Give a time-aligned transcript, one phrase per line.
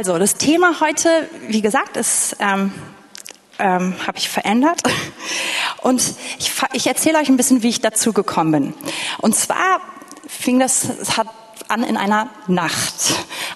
[0.00, 2.72] Also, das Thema heute, wie gesagt, ist, ähm,
[3.58, 4.80] ähm, habe ich verändert.
[5.82, 6.02] Und
[6.38, 8.74] ich, ich erzähle euch ein bisschen, wie ich dazu gekommen bin.
[9.18, 9.82] Und zwar
[10.26, 11.26] fing das, es hat
[11.70, 12.94] an in einer Nacht.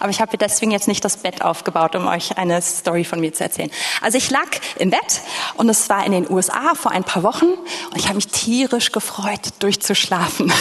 [0.00, 3.32] Aber ich habe deswegen jetzt nicht das Bett aufgebaut, um euch eine Story von mir
[3.32, 3.70] zu erzählen.
[4.00, 4.46] Also ich lag
[4.76, 5.22] im Bett
[5.54, 8.92] und es war in den USA vor ein paar Wochen und ich habe mich tierisch
[8.92, 10.52] gefreut, durchzuschlafen.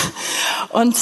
[0.69, 0.95] Und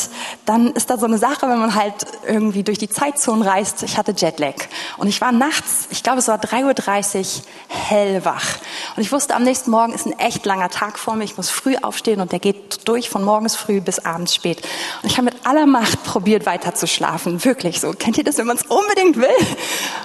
[0.45, 1.93] dann ist da so eine Sache, wenn man halt
[2.27, 3.83] irgendwie durch die Zeitzonen reist.
[3.83, 4.55] Ich hatte Jetlag
[4.97, 8.45] und ich war nachts, ich glaube es war 3.30 Uhr, hellwach.
[8.95, 11.23] Und ich wusste, am nächsten Morgen ist ein echt langer Tag vor mir.
[11.23, 14.61] Ich muss früh aufstehen und der geht durch von morgens früh bis abends spät.
[15.01, 17.43] Und ich habe mit aller Macht probiert, probiert weiter zu schlafen.
[17.43, 17.91] Wirklich so.
[17.91, 19.47] Kennt ihr das, wenn man es unbedingt will?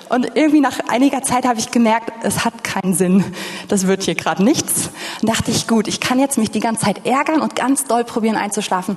[0.08, 3.24] Und irgendwie nach einiger Zeit habe ich gemerkt, es hat keinen Sinn.
[3.68, 4.90] Das wird hier gerade nichts.
[5.20, 8.04] Und dachte ich, gut, ich kann jetzt mich die ganze Zeit ärgern und ganz doll
[8.04, 8.96] probieren einzuschlafen.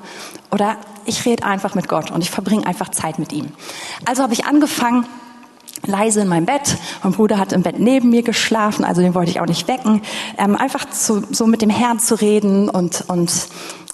[0.51, 3.51] Oder ich rede einfach mit Gott und ich verbringe einfach Zeit mit ihm.
[4.05, 5.05] Also habe ich angefangen,
[5.85, 6.77] leise in meinem Bett.
[7.03, 10.01] Mein Bruder hat im Bett neben mir geschlafen, also den wollte ich auch nicht wecken.
[10.37, 13.31] Ähm, einfach zu, so mit dem Herrn zu reden und, und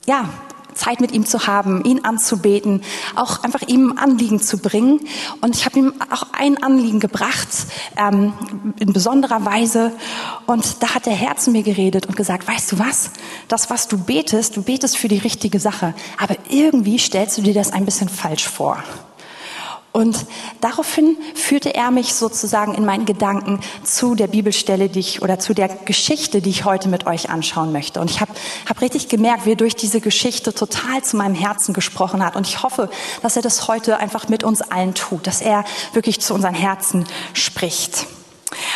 [0.05, 0.29] ja,
[0.75, 2.81] Zeit mit ihm zu haben, ihn anzubeten,
[3.15, 4.99] auch einfach ihm Anliegen zu bringen.
[5.41, 7.47] Und ich habe ihm auch ein Anliegen gebracht,
[7.97, 8.33] ähm,
[8.79, 9.91] in besonderer Weise.
[10.45, 13.11] Und da hat der Herr zu mir geredet und gesagt, weißt du was?
[13.47, 15.93] Das, was du betest, du betest für die richtige Sache.
[16.17, 18.83] Aber irgendwie stellst du dir das ein bisschen falsch vor.
[19.95, 20.25] Und
[20.59, 25.53] daraufhin führte er mich sozusagen in meinen Gedanken zu der Bibelstelle, die ich oder zu
[25.53, 28.01] der Geschichte, die ich heute mit euch anschauen möchte.
[28.01, 28.33] Und ich habe
[28.67, 32.35] hab richtig gemerkt, wie er durch diese Geschichte total zu meinem Herzen gesprochen hat.
[32.35, 32.89] Und ich hoffe,
[33.21, 37.05] dass er das heute einfach mit uns allen tut, dass er wirklich zu unseren Herzen
[37.31, 38.05] spricht.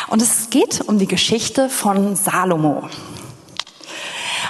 [0.07, 2.87] Und es geht um die Geschichte von Salomo.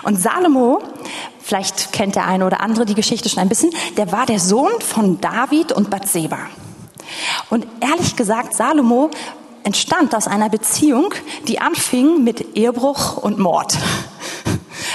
[0.03, 0.83] Und Salomo
[1.49, 3.71] Vielleicht kennt der eine oder andere die Geschichte schon ein bisschen.
[3.97, 6.37] Der war der Sohn von David und Bathseba.
[7.49, 9.09] Und ehrlich gesagt, Salomo
[9.63, 11.11] entstand aus einer Beziehung,
[11.47, 13.75] die anfing mit Ehebruch und Mord.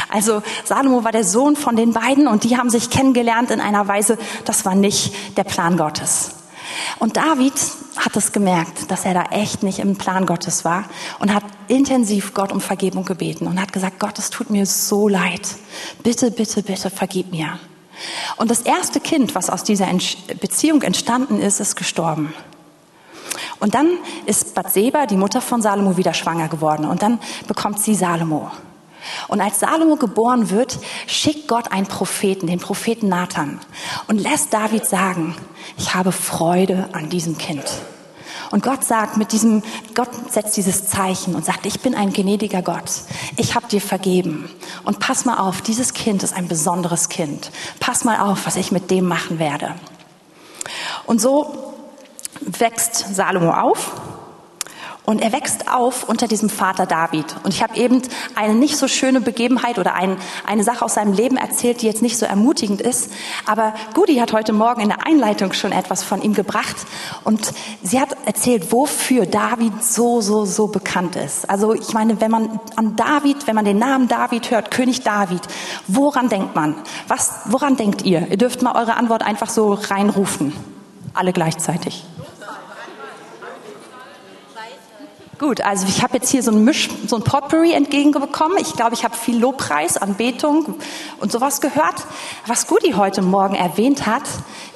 [0.09, 3.89] Also Salomo war der Sohn von den beiden und die haben sich kennengelernt in einer
[3.89, 6.31] Weise, das war nicht der Plan Gottes.
[6.99, 7.55] Und David
[7.97, 10.85] hat es gemerkt, dass er da echt nicht im Plan Gottes war
[11.19, 15.09] und hat intensiv Gott um Vergebung gebeten und hat gesagt, Gott, es tut mir so
[15.09, 15.43] leid.
[16.03, 17.59] Bitte, bitte, bitte vergib mir.
[18.37, 19.89] Und das erste Kind, was aus dieser
[20.41, 22.35] Beziehung entstanden ist, ist gestorben.
[23.61, 26.87] Und dann ist Bathseba, die Mutter von Salomo, wieder schwanger geworden.
[26.87, 28.51] Und dann bekommt sie Salomo.
[29.29, 33.61] Und als Salomo geboren wird, schickt Gott einen Propheten, den Propheten Nathan,
[34.09, 35.37] und lässt David sagen,
[35.77, 37.65] ich habe Freude an diesem Kind.
[38.51, 39.63] Und Gott sagt mit diesem,
[39.95, 42.91] Gott setzt dieses Zeichen und sagt, ich bin ein gnädiger Gott.
[43.37, 44.49] Ich habe dir vergeben.
[44.85, 47.51] Und pass mal auf, dieses Kind ist ein besonderes Kind.
[47.81, 49.75] Pass mal auf, was ich mit dem machen werde.
[51.07, 51.75] Und so
[52.41, 53.93] wächst Salomo auf
[55.07, 57.37] und er wächst auf unter diesem Vater David.
[57.43, 58.01] Und ich habe eben
[58.35, 60.17] eine nicht so schöne Begebenheit oder ein,
[60.47, 63.13] eine Sache aus seinem Leben erzählt, die jetzt nicht so ermutigend ist.
[63.45, 66.77] Aber Gudi hat heute Morgen in der Einleitung schon etwas von ihm gebracht.
[67.23, 71.51] Und sie hat erzählt, wofür David so, so, so bekannt ist.
[71.51, 75.43] Also ich meine, wenn man an David, wenn man den Namen David hört, König David,
[75.87, 76.77] woran denkt man?
[77.09, 78.27] Was, woran denkt ihr?
[78.31, 80.55] Ihr dürft mal eure Antwort einfach so reinrufen.
[81.13, 82.05] Alle gleichzeitig.
[85.39, 88.59] Gut, also ich habe jetzt hier so ein Misch, so ein Potpourri entgegenbekommen.
[88.61, 90.77] Ich glaube, ich habe viel Lobpreis, Anbetung
[91.19, 92.05] und sowas gehört.
[92.47, 94.23] Was Gudi heute Morgen erwähnt hat,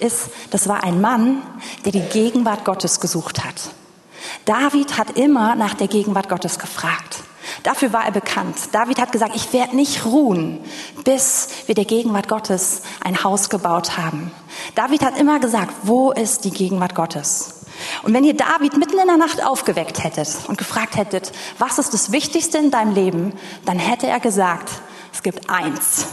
[0.01, 1.43] ist, das war ein Mann,
[1.85, 3.55] der die Gegenwart Gottes gesucht hat.
[4.47, 7.19] David hat immer nach der Gegenwart Gottes gefragt.
[7.63, 8.57] Dafür war er bekannt.
[8.73, 10.61] David hat gesagt, ich werde nicht ruhen,
[11.05, 14.33] bis wir der Gegenwart Gottes ein Haus gebaut haben.
[14.75, 17.58] David hat immer gesagt, wo ist die Gegenwart Gottes?
[18.03, 21.95] Und wenn ihr David mitten in der Nacht aufgeweckt hättet und gefragt hättet, was ist
[21.95, 23.33] das Wichtigste in deinem Leben,
[23.65, 24.71] dann hätte er gesagt,
[25.13, 26.07] es gibt eins.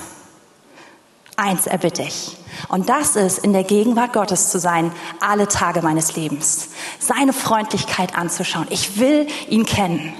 [1.37, 2.37] Eins erbitte ich.
[2.69, 6.69] Und das ist, in der Gegenwart Gottes zu sein, alle Tage meines Lebens.
[6.99, 8.67] Seine Freundlichkeit anzuschauen.
[8.69, 10.13] Ich will ihn kennen.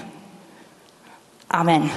[1.48, 1.90] Amen.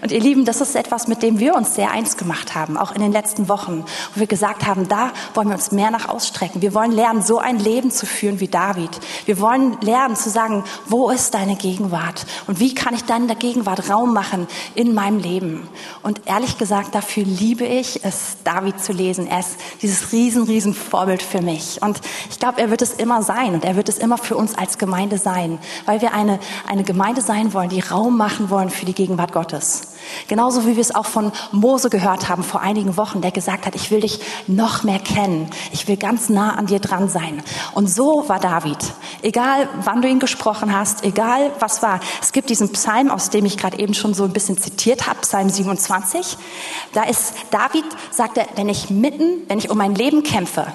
[0.00, 2.92] Und ihr Lieben, das ist etwas, mit dem wir uns sehr eins gemacht haben, auch
[2.92, 3.84] in den letzten Wochen,
[4.14, 6.62] wo wir gesagt haben, da wollen wir uns mehr nach ausstrecken.
[6.62, 8.90] Wir wollen lernen, so ein Leben zu führen wie David.
[9.26, 12.26] Wir wollen lernen zu sagen, wo ist deine Gegenwart?
[12.46, 15.68] Und wie kann ich deiner Gegenwart Raum machen in meinem Leben?
[16.02, 19.26] Und ehrlich gesagt, dafür liebe ich es, David zu lesen.
[19.26, 21.82] Er ist dieses riesen, riesen Vorbild für mich.
[21.82, 22.00] Und
[22.30, 24.78] ich glaube, er wird es immer sein und er wird es immer für uns als
[24.78, 28.94] Gemeinde sein, weil wir eine, eine Gemeinde sein wollen, die Raum machen wollen für die
[28.94, 29.88] Gegenwart Gottes.
[30.28, 33.74] Genauso wie wir es auch von Mose gehört haben vor einigen Wochen, der gesagt hat,
[33.74, 35.50] ich will dich noch mehr kennen.
[35.72, 37.42] Ich will ganz nah an dir dran sein.
[37.74, 38.78] Und so war David.
[39.22, 42.00] Egal, wann du ihn gesprochen hast, egal was war.
[42.20, 45.20] Es gibt diesen Psalm, aus dem ich gerade eben schon so ein bisschen zitiert habe,
[45.20, 46.36] Psalm 27.
[46.92, 50.66] Da ist David, sagt er, wenn ich mitten, wenn ich um mein Leben kämpfe,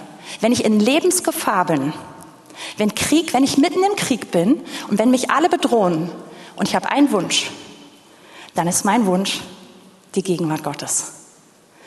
[0.42, 1.94] wenn ich in Lebensgefahr bin,
[2.78, 6.10] wenn Krieg, wenn ich mitten im Krieg bin und wenn mich alle bedrohen
[6.56, 7.50] und ich habe einen Wunsch,
[8.56, 9.42] dann ist mein Wunsch
[10.16, 11.14] die Gegenwart Gottes.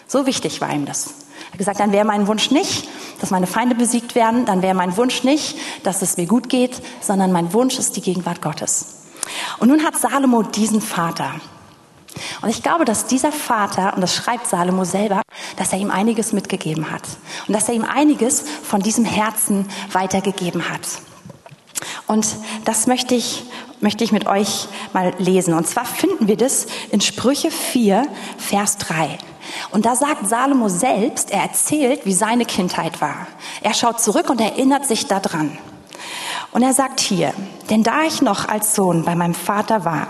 [0.07, 1.07] So wichtig war ihm das.
[1.07, 2.89] Er hat gesagt, dann wäre mein Wunsch nicht,
[3.21, 6.81] dass meine Feinde besiegt werden, dann wäre mein Wunsch nicht, dass es mir gut geht,
[7.01, 9.03] sondern mein Wunsch ist die Gegenwart Gottes.
[9.59, 11.35] Und nun hat Salomo diesen Vater.
[12.41, 15.23] Und ich glaube, dass dieser Vater, und das schreibt Salomo selber,
[15.57, 17.03] dass er ihm einiges mitgegeben hat.
[17.47, 20.81] Und dass er ihm einiges von diesem Herzen weitergegeben hat.
[22.07, 22.27] Und
[22.65, 23.45] das möchte ich,
[23.81, 25.55] möchte ich mit euch mal lesen.
[25.55, 28.07] Und zwar finden wir das in Sprüche 4,
[28.39, 29.19] Vers 3.
[29.71, 33.27] Und da sagt Salomo selbst, er erzählt, wie seine Kindheit war.
[33.63, 35.57] Er schaut zurück und erinnert sich daran.
[36.53, 37.33] Und er sagt hier,
[37.71, 40.09] denn da ich noch als Sohn bei meinem Vater war,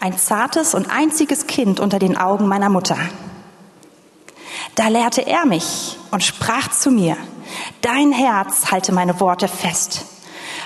[0.00, 2.98] ein zartes und einziges Kind unter den Augen meiner Mutter,
[4.74, 7.16] da lehrte er mich und sprach zu mir,
[7.80, 10.04] dein Herz halte meine Worte fest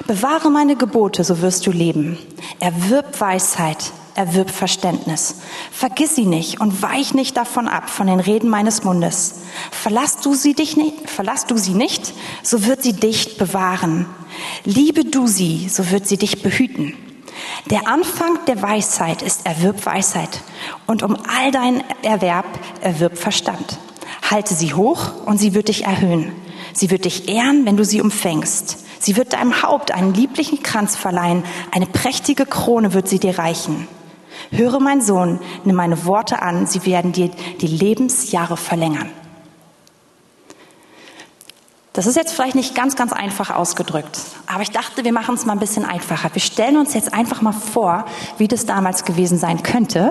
[0.06, 2.18] Bewahre meine Gebote, so wirst du leben.
[2.60, 5.36] Erwirb Weisheit, erwirb Verständnis.
[5.70, 9.42] Vergiss sie nicht und weich nicht davon ab, von den Reden meines Mundes.
[9.70, 12.12] Verlass du sie dich nicht, verlass du sie nicht,
[12.42, 14.06] so wird sie dich bewahren.
[14.64, 16.94] Liebe du sie, so wird sie dich behüten.
[17.70, 20.40] Der Anfang der Weisheit ist erwirb Weisheit
[20.86, 22.46] und um all dein Erwerb
[22.80, 23.78] erwirb Verstand.
[24.30, 26.32] Halte sie hoch und sie wird dich erhöhen.
[26.72, 28.81] Sie wird dich ehren, wenn du sie umfängst.
[29.02, 33.88] Sie wird deinem Haupt einen lieblichen Kranz verleihen, eine prächtige Krone wird sie dir reichen.
[34.52, 37.28] Höre, mein Sohn, nimm meine Worte an, sie werden dir
[37.60, 39.10] die Lebensjahre verlängern.
[41.94, 45.44] Das ist jetzt vielleicht nicht ganz, ganz einfach ausgedrückt, aber ich dachte, wir machen es
[45.44, 46.30] mal ein bisschen einfacher.
[46.32, 48.06] Wir stellen uns jetzt einfach mal vor,
[48.38, 50.08] wie das damals gewesen sein könnte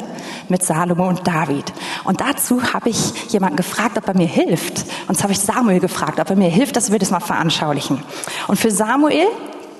[0.47, 1.73] mit Salomo und David.
[2.03, 4.85] Und dazu habe ich jemanden gefragt, ob er mir hilft.
[5.07, 8.03] Und zwar habe ich Samuel gefragt, ob er mir hilft, dass wir das mal veranschaulichen.
[8.47, 9.25] Und für Samuel,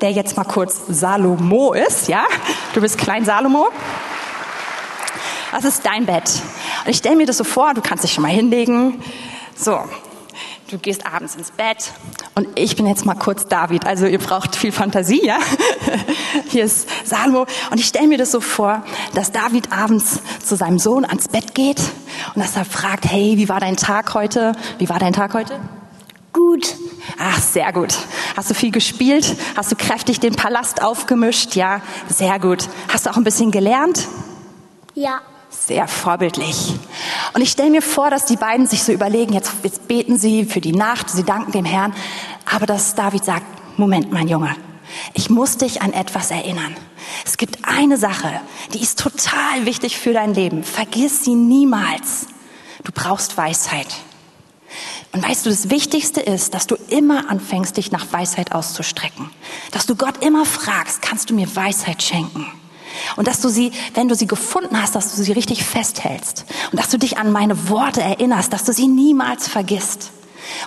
[0.01, 2.24] der jetzt mal kurz Salomo ist, ja,
[2.74, 3.69] du bist Klein Salomo,
[5.51, 6.42] das ist dein Bett.
[6.83, 9.03] Und ich stelle mir das so vor, du kannst dich schon mal hinlegen.
[9.56, 9.77] So,
[10.71, 11.91] du gehst abends ins Bett
[12.35, 13.85] und ich bin jetzt mal kurz David.
[13.85, 15.38] Also ihr braucht viel Fantasie, ja?
[16.47, 18.83] Hier ist Salomo und ich stelle mir das so vor,
[19.13, 21.81] dass David abends zu seinem Sohn ans Bett geht
[22.35, 24.53] und dass er fragt, hey, wie war dein Tag heute?
[24.77, 25.59] Wie war dein Tag heute?
[26.33, 26.75] Gut.
[27.19, 27.94] Ach, sehr gut.
[28.38, 29.35] Hast du viel gespielt?
[29.57, 31.56] Hast du kräftig den Palast aufgemischt?
[31.56, 32.69] Ja, sehr gut.
[32.88, 34.07] Hast du auch ein bisschen gelernt?
[34.94, 35.19] Ja.
[35.67, 36.73] Sehr vorbildlich.
[37.33, 40.45] Und ich stelle mir vor, dass die beiden sich so überlegen, jetzt, jetzt beten sie
[40.45, 41.93] für die Nacht, sie danken dem Herrn,
[42.51, 43.45] aber dass David sagt,
[43.77, 44.55] Moment, mein Junge,
[45.13, 46.75] ich muss dich an etwas erinnern.
[47.25, 48.41] Es gibt eine Sache,
[48.73, 50.63] die ist total wichtig für dein Leben.
[50.63, 52.27] Vergiss sie niemals.
[52.83, 53.87] Du brauchst Weisheit.
[55.11, 59.29] Und weißt du, das Wichtigste ist, dass du immer anfängst, dich nach Weisheit auszustrecken.
[59.71, 62.47] Dass du Gott immer fragst, kannst du mir Weisheit schenken?
[63.15, 66.45] Und dass du sie, wenn du sie gefunden hast, dass du sie richtig festhältst.
[66.71, 70.11] Und dass du dich an meine Worte erinnerst, dass du sie niemals vergisst.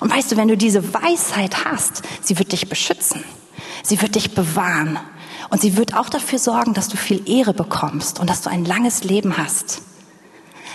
[0.00, 3.25] Und weißt du, wenn du diese Weisheit hast, sie wird dich beschützen.
[3.82, 4.99] Sie wird dich bewahren.
[5.50, 8.64] Und sie wird auch dafür sorgen, dass du viel Ehre bekommst und dass du ein
[8.64, 9.83] langes Leben hast.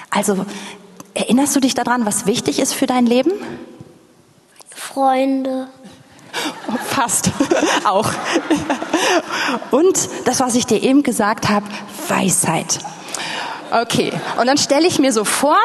[0.09, 0.45] Also,
[1.13, 3.31] erinnerst du dich daran, was wichtig ist für dein Leben?
[4.69, 5.67] Freunde.
[6.89, 7.31] Fast
[7.85, 8.09] auch.
[9.71, 11.65] Und das, was ich dir eben gesagt habe,
[12.07, 12.79] Weisheit.
[13.71, 15.57] Okay, und dann stelle ich mir so vor,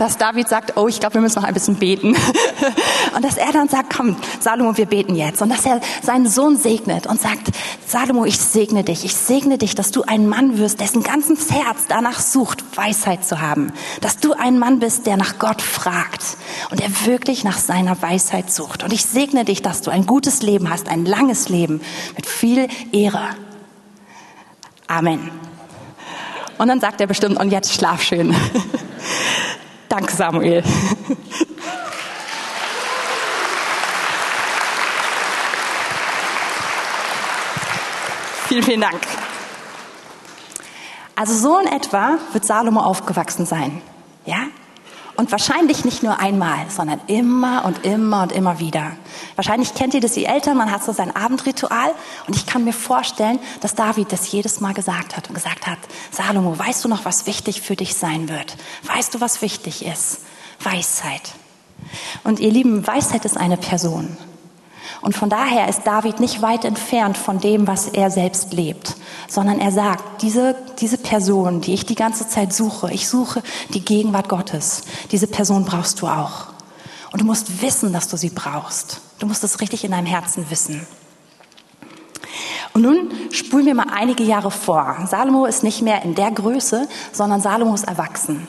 [0.00, 2.16] dass David sagt, oh, ich glaube, wir müssen noch ein bisschen beten.
[3.14, 5.42] Und dass er dann sagt, komm, Salomo, wir beten jetzt.
[5.42, 7.48] Und dass er seinen Sohn segnet und sagt,
[7.86, 9.04] Salomo, ich segne dich.
[9.04, 13.42] Ich segne dich, dass du ein Mann wirst, dessen ganzes Herz danach sucht, Weisheit zu
[13.42, 13.72] haben.
[14.00, 16.22] Dass du ein Mann bist, der nach Gott fragt
[16.70, 18.82] und der wirklich nach seiner Weisheit sucht.
[18.82, 21.82] Und ich segne dich, dass du ein gutes Leben hast, ein langes Leben
[22.16, 23.24] mit viel Ehre.
[24.86, 25.30] Amen.
[26.56, 28.34] Und dann sagt er bestimmt, und jetzt schlaf schön.
[29.90, 30.62] Danke, Samuel.
[38.46, 39.00] vielen, vielen Dank.
[41.16, 43.82] Also so in etwa wird Salomo aufgewachsen sein.
[44.26, 44.46] Ja?
[45.20, 48.92] Und wahrscheinlich nicht nur einmal, sondern immer und immer und immer wieder.
[49.36, 51.90] Wahrscheinlich kennt ihr das, die Eltern, man hat so sein Abendritual.
[52.26, 55.76] Und ich kann mir vorstellen, dass David das jedes Mal gesagt hat und gesagt hat,
[56.10, 58.56] Salomo, weißt du noch, was wichtig für dich sein wird?
[58.84, 60.20] Weißt du, was wichtig ist?
[60.62, 61.32] Weisheit.
[62.24, 64.16] Und ihr Lieben, Weisheit ist eine Person.
[65.02, 68.96] Und von daher ist David nicht weit entfernt von dem, was er selbst lebt,
[69.28, 73.42] sondern er sagt, diese, diese Person, die ich die ganze Zeit suche, ich suche
[73.72, 76.48] die Gegenwart Gottes, diese Person brauchst du auch.
[77.12, 79.00] Und du musst wissen, dass du sie brauchst.
[79.18, 80.86] Du musst es richtig in deinem Herzen wissen.
[82.72, 84.96] Und nun spulen wir mal einige Jahre vor.
[85.08, 88.46] Salomo ist nicht mehr in der Größe, sondern Salomo ist erwachsen.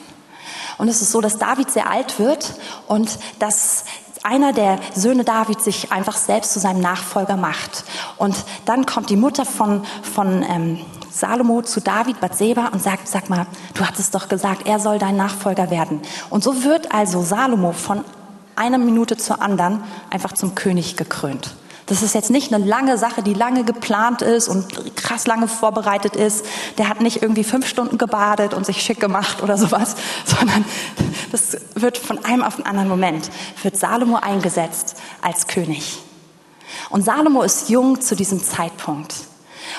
[0.78, 2.56] Und es ist so, dass David sehr alt wird
[2.88, 3.86] und dass
[4.24, 7.84] einer der Söhne David sich einfach selbst zu seinem Nachfolger macht.
[8.18, 8.36] Und
[8.66, 10.80] dann kommt die Mutter von, von ähm,
[11.12, 15.18] Salomo zu David, Bathseba, und sagt, sag mal, du hattest doch gesagt, er soll dein
[15.18, 16.02] Nachfolger werden.
[16.30, 18.04] Und so wird also Salomo von
[18.56, 21.56] einer Minute zur anderen einfach zum König gekrönt.
[21.92, 26.16] Das ist jetzt nicht eine lange Sache, die lange geplant ist und krass lange vorbereitet
[26.16, 26.46] ist.
[26.78, 30.64] Der hat nicht irgendwie fünf Stunden gebadet und sich schick gemacht oder sowas, sondern
[31.34, 33.30] das wird von einem auf den anderen Moment,
[33.62, 36.00] wird Salomo eingesetzt als König.
[36.92, 39.14] Und Salomo ist jung zu diesem Zeitpunkt.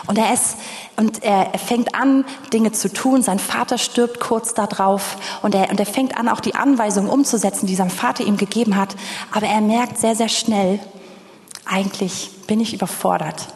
[0.07, 0.57] Und er ist,
[0.97, 3.23] und er, er fängt an, Dinge zu tun.
[3.23, 5.17] Sein Vater stirbt kurz darauf.
[5.41, 8.77] Und er, und er fängt an, auch die Anweisungen umzusetzen, die sein Vater ihm gegeben
[8.77, 8.97] hat.
[9.35, 10.79] Aber er merkt sehr, sehr schnell,
[11.73, 13.49] eigentlich bin ich überfordert.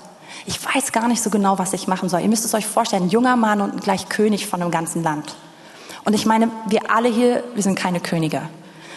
[0.47, 2.21] Ich weiß gar nicht so genau, was ich machen soll.
[2.21, 5.35] Ihr müsst es euch vorstellen, ein junger Mann und gleich König von einem ganzen Land.
[6.05, 8.43] Und ich meine, wir alle hier, wir sind keine Könige.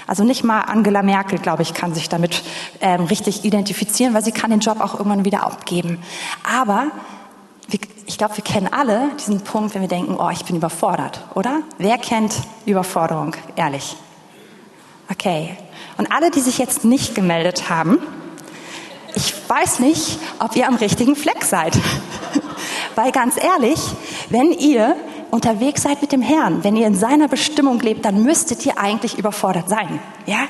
[0.08, 2.44] Also nicht mal Angela Merkel, glaube ich, kann sich damit
[2.82, 6.02] ähm, richtig identifizieren, weil sie kann den Job auch irgendwann wieder abgeben.
[6.44, 6.88] Aber
[7.68, 11.26] wir, ich glaube, wir kennen alle diesen Punkt, wenn wir denken, oh, ich bin überfordert,
[11.36, 11.62] oder?
[11.78, 12.36] Wer kennt
[12.66, 13.98] Überforderung, ehrlich?
[15.12, 15.58] Okay.
[15.98, 18.00] Und alle, die sich jetzt nicht gemeldet haben,
[19.50, 21.74] weiß nicht, ob ihr am richtigen Fleck seid.
[22.96, 23.80] Weil ganz ehrlich,
[24.30, 24.96] wenn ihr
[25.32, 29.18] unterwegs seid mit dem Herrn, wenn ihr in seiner Bestimmung lebt, dann müsstet ihr eigentlich
[29.18, 30.00] überfordert sein.
[30.26, 30.48] Ja?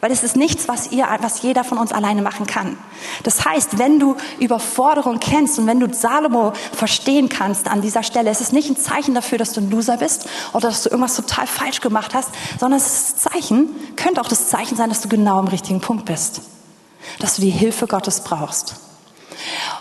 [0.00, 2.78] Weil es ist nichts, was ihr, was jeder von uns alleine machen kann.
[3.22, 8.30] Das heißt, wenn du Überforderung kennst und wenn du Salomo verstehen kannst an dieser Stelle,
[8.30, 11.16] es ist nicht ein Zeichen dafür, dass du ein Loser bist oder dass du irgendwas
[11.16, 15.02] total falsch gemacht hast, sondern es ist ein Zeichen, könnte auch das Zeichen sein, dass
[15.02, 16.40] du genau am richtigen Punkt bist
[17.18, 18.76] dass du die Hilfe Gottes brauchst.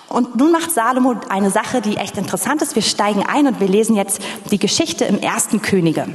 [0.08, 2.76] Und nun macht Salomo eine Sache, die echt interessant ist.
[2.76, 4.22] Wir steigen ein und wir lesen jetzt
[4.52, 6.08] die Geschichte im ersten Könige.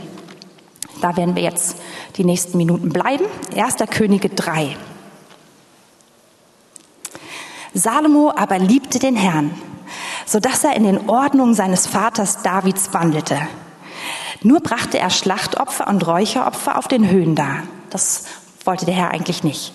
[1.01, 1.77] Da werden wir jetzt
[2.17, 3.25] die nächsten Minuten bleiben.
[3.55, 4.77] Erster Könige 3.
[7.75, 9.51] Salomo aber liebte den Herrn,
[10.27, 13.39] so dass er in den Ordnungen seines Vaters Davids wandelte.
[14.43, 17.63] Nur brachte er Schlachtopfer und Räucheropfer auf den Höhen dar.
[17.91, 18.25] Das
[18.65, 19.73] wollte der Herr eigentlich nicht.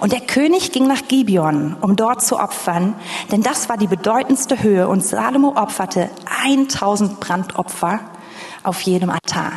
[0.00, 2.94] Und der König ging nach Gibeon, um dort zu opfern,
[3.30, 6.10] denn das war die bedeutendste Höhe und Salomo opferte
[6.42, 8.00] 1000 Brandopfer
[8.62, 9.52] auf jedem Altar.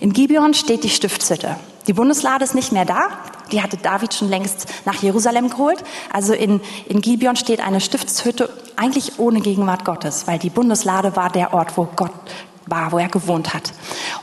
[0.00, 1.56] In Gibeon steht die Stiftshütte.
[1.86, 3.08] Die Bundeslade ist nicht mehr da.
[3.52, 5.82] Die hatte David schon längst nach Jerusalem geholt.
[6.12, 11.30] Also in, in Gibeon steht eine Stiftshütte eigentlich ohne Gegenwart Gottes, weil die Bundeslade war
[11.30, 12.12] der Ort, wo Gott
[12.70, 13.72] war, wo er gewohnt hat.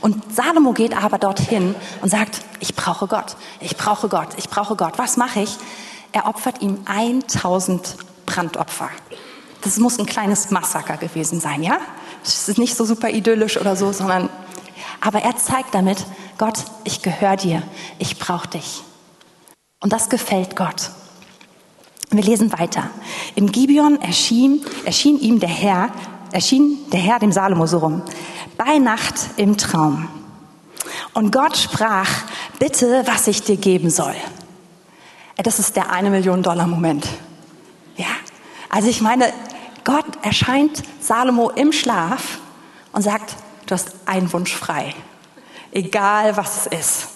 [0.00, 4.76] Und Salomo geht aber dorthin und sagt, ich brauche Gott, ich brauche Gott, ich brauche
[4.76, 4.98] Gott.
[4.98, 5.56] Was mache ich?
[6.12, 8.90] Er opfert ihm 1000 Brandopfer.
[9.62, 11.78] Das muss ein kleines Massaker gewesen sein, ja?
[12.22, 14.28] Das ist nicht so super idyllisch oder so, sondern,
[15.00, 16.04] aber er zeigt damit,
[16.36, 17.62] Gott, ich gehöre dir,
[17.98, 18.82] ich brauche dich.
[19.80, 20.90] Und das gefällt Gott.
[22.10, 22.90] Wir lesen weiter.
[23.34, 25.90] In Gibeon erschien, erschien ihm der Herr,
[26.32, 28.02] erschien der Herr dem Salomo so rum
[28.58, 30.08] bei Nacht im Traum.
[31.14, 32.08] Und Gott sprach,
[32.58, 34.14] bitte, was ich dir geben soll.
[35.36, 37.06] Das ist der eine Million Dollar Moment.
[37.96, 38.06] Ja,
[38.68, 39.32] also ich meine,
[39.84, 42.40] Gott erscheint Salomo im Schlaf
[42.92, 43.36] und sagt,
[43.66, 44.94] du hast einen Wunsch frei.
[45.70, 47.08] Egal was es ist,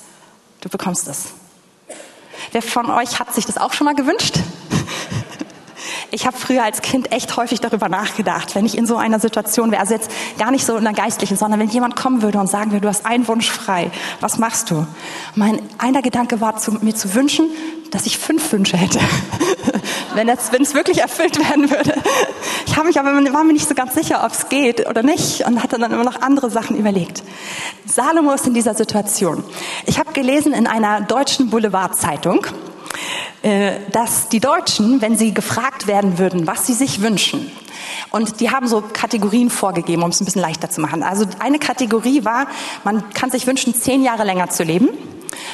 [0.61, 1.33] du bekommst es.
[2.53, 4.39] Wer von euch hat sich das auch schon mal gewünscht?
[6.15, 9.71] Ich habe früher als Kind echt häufig darüber nachgedacht, wenn ich in so einer Situation
[9.71, 12.49] wäre, also jetzt gar nicht so in der geistlichen, sondern wenn jemand kommen würde und
[12.49, 13.91] sagen würde, du hast einen Wunsch frei,
[14.21, 14.87] was machst du?
[15.37, 17.49] Mein einer Gedanke war, zu, mir zu wünschen,
[17.93, 19.01] dass ich fünf Wünsche hätte,
[20.15, 21.95] wenn, es, wirklich erfüllt werden würde.
[22.67, 25.47] Ich habe mich aber war mir nicht so ganz sicher, ob es geht oder nicht
[25.47, 27.23] und hatte dann immer noch andere Sachen überlegt.
[27.87, 29.43] Salomo ist in dieser Situation.
[29.87, 32.47] Ich habe gelesen in einer deutschen Boulevardzeitung,
[33.43, 37.51] dass die Deutschen, wenn sie gefragt werden würden, was sie sich wünschen,
[38.11, 41.03] und die haben so Kategorien vorgegeben, um es ein bisschen leichter zu machen.
[41.03, 42.47] Also eine Kategorie war,
[42.85, 44.89] man kann sich wünschen, zehn Jahre länger zu leben.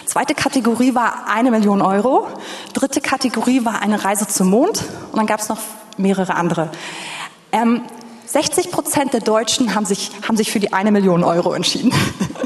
[0.06, 2.26] Zweite Kategorie war eine Million Euro.
[2.72, 4.84] Dritte Kategorie war eine Reise zum Mond.
[5.12, 5.58] Und dann gab es noch
[5.96, 6.70] mehrere andere.
[7.52, 7.82] Ähm,
[8.30, 11.92] 60 Prozent der Deutschen haben sich, haben sich für die eine Million Euro entschieden.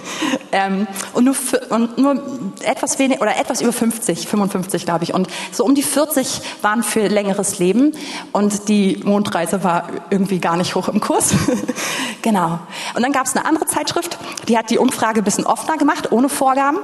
[0.53, 2.23] ähm, und, nur für, und nur
[2.63, 5.13] etwas wenig oder etwas über 50, 55 glaube ich.
[5.13, 7.93] Und so um die 40 waren für längeres Leben.
[8.31, 11.35] Und die Mondreise war irgendwie gar nicht hoch im Kurs.
[12.23, 12.61] genau.
[12.95, 16.13] Und dann gab es eine andere Zeitschrift, die hat die Umfrage ein bisschen offener gemacht,
[16.13, 16.79] ohne Vorgaben.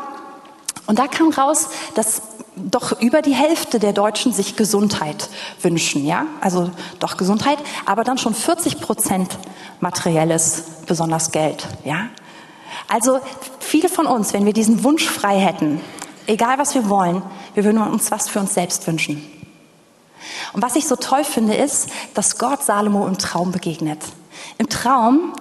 [0.87, 2.23] Und da kam raus, dass
[2.71, 5.29] doch über die Hälfte der Deutschen sich Gesundheit
[5.63, 9.39] wünschen, ja, also doch Gesundheit, aber dann schon 40 Prozent
[9.81, 12.09] materielles, besonders Geld, ja.
[12.89, 13.21] Also
[13.61, 15.81] viele von uns, wenn wir diesen Wunsch frei hätten,
[16.27, 17.23] egal was wir wollen,
[17.55, 19.25] wir würden uns was für uns selbst wünschen.
[20.53, 24.01] Und was ich so toll finde, ist, dass Gott Salomo im Traum begegnet.
[24.59, 25.33] Im Traum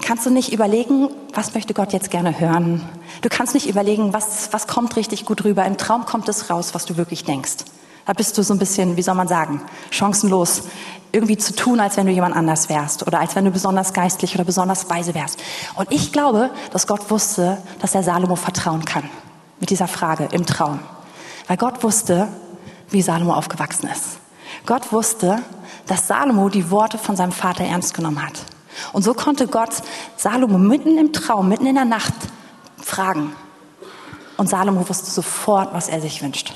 [0.00, 2.88] kannst du nicht überlegen, was möchte Gott jetzt gerne hören.
[3.22, 5.64] Du kannst nicht überlegen, was, was kommt richtig gut rüber.
[5.64, 7.64] Im Traum kommt es raus, was du wirklich denkst.
[8.06, 10.62] Da bist du so ein bisschen, wie soll man sagen, chancenlos,
[11.12, 14.34] irgendwie zu tun, als wenn du jemand anders wärst oder als wenn du besonders geistlich
[14.34, 15.38] oder besonders weise wärst.
[15.76, 19.08] Und ich glaube, dass Gott wusste, dass er Salomo vertrauen kann
[19.58, 20.80] mit dieser Frage im Traum.
[21.48, 22.28] Weil Gott wusste,
[22.90, 24.18] wie Salomo aufgewachsen ist.
[24.66, 25.42] Gott wusste,
[25.86, 28.44] dass Salomo die Worte von seinem Vater ernst genommen hat.
[28.92, 29.70] Und so konnte Gott
[30.16, 32.14] Salomo mitten im Traum, mitten in der Nacht
[32.80, 33.34] fragen.
[34.36, 36.54] Und Salomo wusste sofort, was er sich wünscht.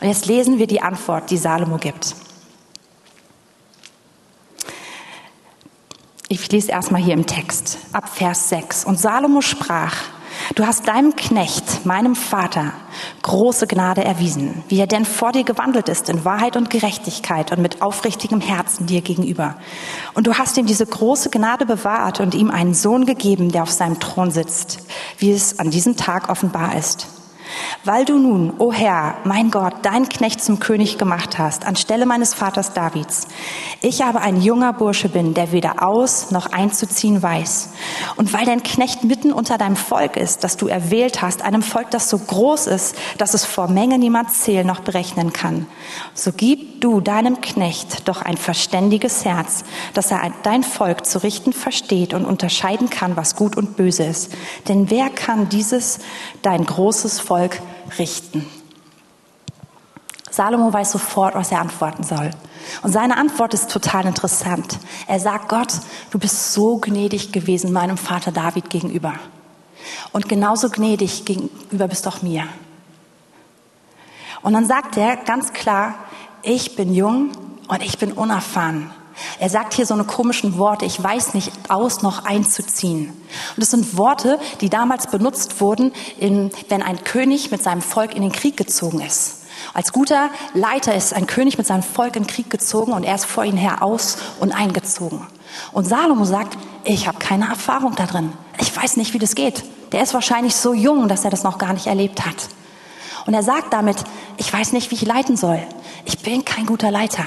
[0.00, 2.14] Und jetzt lesen wir die Antwort, die Salomo gibt.
[6.28, 8.86] Ich lese erstmal hier im Text, ab Vers 6.
[8.86, 9.94] Und Salomo sprach,
[10.54, 12.72] Du hast deinem Knecht, meinem Vater,
[13.22, 17.62] große Gnade erwiesen, wie er denn vor dir gewandelt ist in Wahrheit und Gerechtigkeit und
[17.62, 19.56] mit aufrichtigem Herzen dir gegenüber.
[20.14, 23.70] Und du hast ihm diese große Gnade bewahrt und ihm einen Sohn gegeben, der auf
[23.70, 24.80] seinem Thron sitzt,
[25.18, 27.06] wie es an diesem Tag offenbar ist.
[27.84, 32.06] Weil du nun, o oh Herr, mein Gott, dein Knecht zum König gemacht hast, anstelle
[32.06, 33.26] meines Vaters Davids,
[33.80, 37.70] ich aber ein junger Bursche bin, der weder aus noch einzuziehen weiß,
[38.16, 41.90] und weil dein Knecht mitten unter deinem Volk ist, das du erwählt hast, einem Volk,
[41.90, 45.66] das so groß ist, dass es vor Menge niemand zählen noch berechnen kann,
[46.14, 51.52] so gib du deinem Knecht doch ein verständiges Herz, dass er dein Volk zu richten
[51.52, 54.32] versteht und unterscheiden kann, was gut und böse ist.
[54.68, 56.00] Denn wer kann dieses
[56.42, 57.41] dein großes Volk
[57.98, 58.46] richten?
[60.30, 62.30] Salomo weiß sofort, was er antworten soll.
[62.82, 64.78] Und seine Antwort ist total interessant.
[65.06, 65.74] Er sagt, Gott,
[66.10, 69.14] du bist so gnädig gewesen meinem Vater David gegenüber.
[70.12, 72.44] Und genauso gnädig gegenüber bist auch mir.
[74.42, 75.94] Und dann sagt er ganz klar,
[76.42, 77.32] ich bin jung
[77.68, 78.90] und ich bin unerfahren.
[79.42, 83.08] Er sagt hier so eine komischen Worte, ich weiß nicht aus noch einzuziehen.
[83.08, 88.14] Und das sind Worte, die damals benutzt wurden, in, wenn ein König mit seinem Volk
[88.14, 89.40] in den Krieg gezogen ist.
[89.74, 93.16] Als guter Leiter ist ein König mit seinem Volk in den Krieg gezogen und er
[93.16, 95.26] ist vor ihnen her aus und eingezogen.
[95.72, 98.32] Und Salomo sagt, ich habe keine Erfahrung da drin.
[98.60, 99.64] Ich weiß nicht, wie das geht.
[99.90, 102.48] Der ist wahrscheinlich so jung, dass er das noch gar nicht erlebt hat.
[103.26, 103.96] Und er sagt damit,
[104.36, 105.60] ich weiß nicht, wie ich leiten soll.
[106.04, 107.24] Ich bin kein guter Leiter.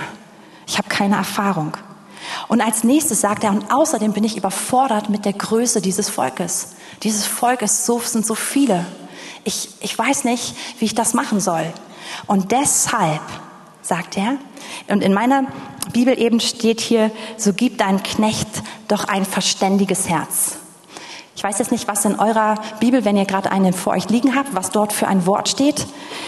[0.66, 1.76] Ich habe keine Erfahrung.
[2.48, 6.76] Und als nächstes sagt er, und außerdem bin ich überfordert mit der Größe dieses Volkes.
[7.04, 8.86] Dieses Volk ist so, sind so viele.
[9.44, 11.66] Ich, ich weiß nicht, wie ich das machen soll.
[12.28, 13.22] Und deshalb,
[13.82, 14.38] sagt er,
[14.88, 15.46] und in meiner
[15.94, 18.48] Bibel eben steht hier, so gib dein Knecht
[18.88, 20.58] doch ein verständiges Herz.
[21.36, 24.36] Ich weiß jetzt nicht, was in eurer Bibel, wenn ihr gerade eine vor euch liegen
[24.36, 25.86] habt, was dort für ein Wort steht.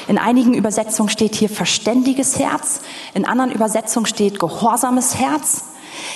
[0.08, 2.82] In einigen Übersetzungen steht hier verständiges Herz,
[3.14, 5.64] in anderen Übersetzungen steht gehorsames Herz.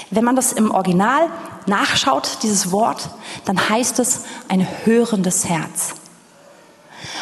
[0.10, 1.30] Wenn man das im Original
[1.66, 3.10] nachschaut, dieses Wort,
[3.46, 5.94] dann heißt es ein hörendes Herz.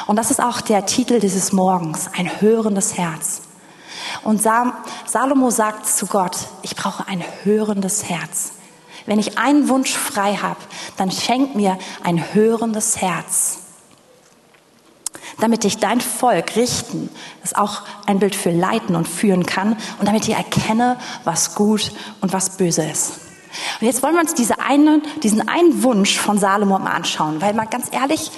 [0.07, 3.41] Und das ist auch der Titel dieses Morgens, ein hörendes Herz.
[4.23, 8.53] Und Salomo sagt zu Gott, ich brauche ein hörendes Herz.
[9.05, 10.59] Wenn ich einen Wunsch frei habe,
[10.97, 13.59] dann schenk mir ein hörendes Herz.
[15.39, 17.09] Damit ich dein Volk richten,
[17.41, 21.91] das auch ein Bild für leiten und führen kann und damit ich erkenne, was gut
[22.21, 23.19] und was böse ist.
[23.79, 27.53] Und jetzt wollen wir uns diese eine, diesen einen Wunsch von Salomo mal anschauen, weil
[27.53, 28.31] mal ganz ehrlich,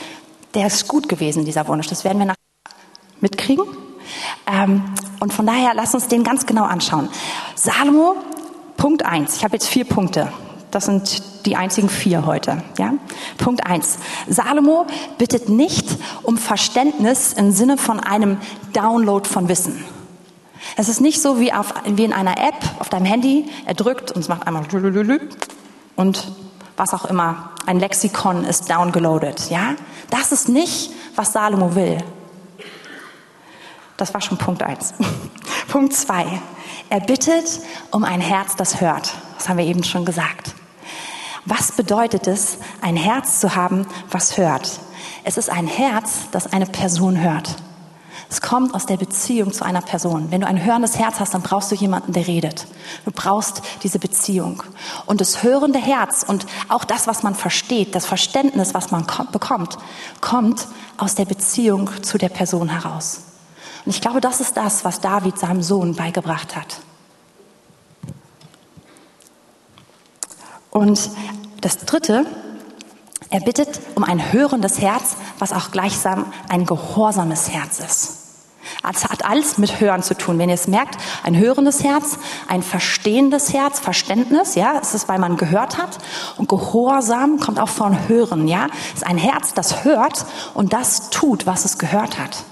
[0.53, 1.87] der ist gut gewesen, dieser Wunsch.
[1.87, 2.37] Das werden wir nachher
[3.19, 3.65] mitkriegen.
[4.47, 4.83] Ähm,
[5.19, 7.09] und von daher, lass uns den ganz genau anschauen.
[7.55, 8.15] Salomo,
[8.77, 9.37] Punkt eins.
[9.37, 10.31] Ich habe jetzt vier Punkte.
[10.71, 12.63] Das sind die einzigen vier heute.
[12.77, 12.93] Ja?
[13.37, 13.97] Punkt eins.
[14.27, 14.85] Salomo
[15.17, 15.87] bittet nicht
[16.23, 18.37] um Verständnis im Sinne von einem
[18.73, 19.83] Download von Wissen.
[20.77, 23.49] Es ist nicht so wie, auf, wie in einer App auf deinem Handy.
[23.65, 24.63] Er drückt und es macht einmal
[25.95, 26.31] und
[26.77, 27.51] was auch immer.
[27.65, 29.49] Ein Lexikon ist downgeloadet.
[29.49, 29.75] Ja?
[30.09, 31.97] Das ist nicht, was Salomo will.
[33.97, 34.93] Das war schon Punkt eins.
[35.67, 36.25] Punkt zwei.
[36.89, 39.13] Er bittet um ein Herz, das hört.
[39.37, 40.55] Das haben wir eben schon gesagt.
[41.45, 44.79] Was bedeutet es, ein Herz zu haben, was hört?
[45.23, 47.55] Es ist ein Herz, das eine Person hört.
[48.29, 50.31] Es kommt aus der Beziehung zu einer Person.
[50.31, 52.65] Wenn du ein hörendes Herz hast, dann brauchst du jemanden, der redet.
[53.03, 54.63] Du brauchst diese Beziehung.
[55.05, 59.77] Und das hörende Herz und auch das, was man versteht, das Verständnis, was man bekommt,
[60.21, 63.21] kommt aus der Beziehung zu der Person heraus.
[63.85, 66.77] Und ich glaube, das ist das, was David seinem Sohn beigebracht hat.
[70.71, 71.11] Und
[71.59, 72.25] das Dritte,
[73.29, 78.17] er bittet um ein hörendes Herz, was auch gleichsam ein gehorsames Herz ist.
[78.89, 80.39] Es hat alles mit Hören zu tun.
[80.39, 85.19] Wenn ihr es merkt, ein hörendes Herz, ein verstehendes Herz, Verständnis, ja, es ist, weil
[85.19, 85.97] man gehört hat.
[86.37, 88.67] Und Gehorsam kommt auch von Hören, ja.
[88.89, 92.43] Es ist ein Herz, das hört und das tut, was es gehört hat.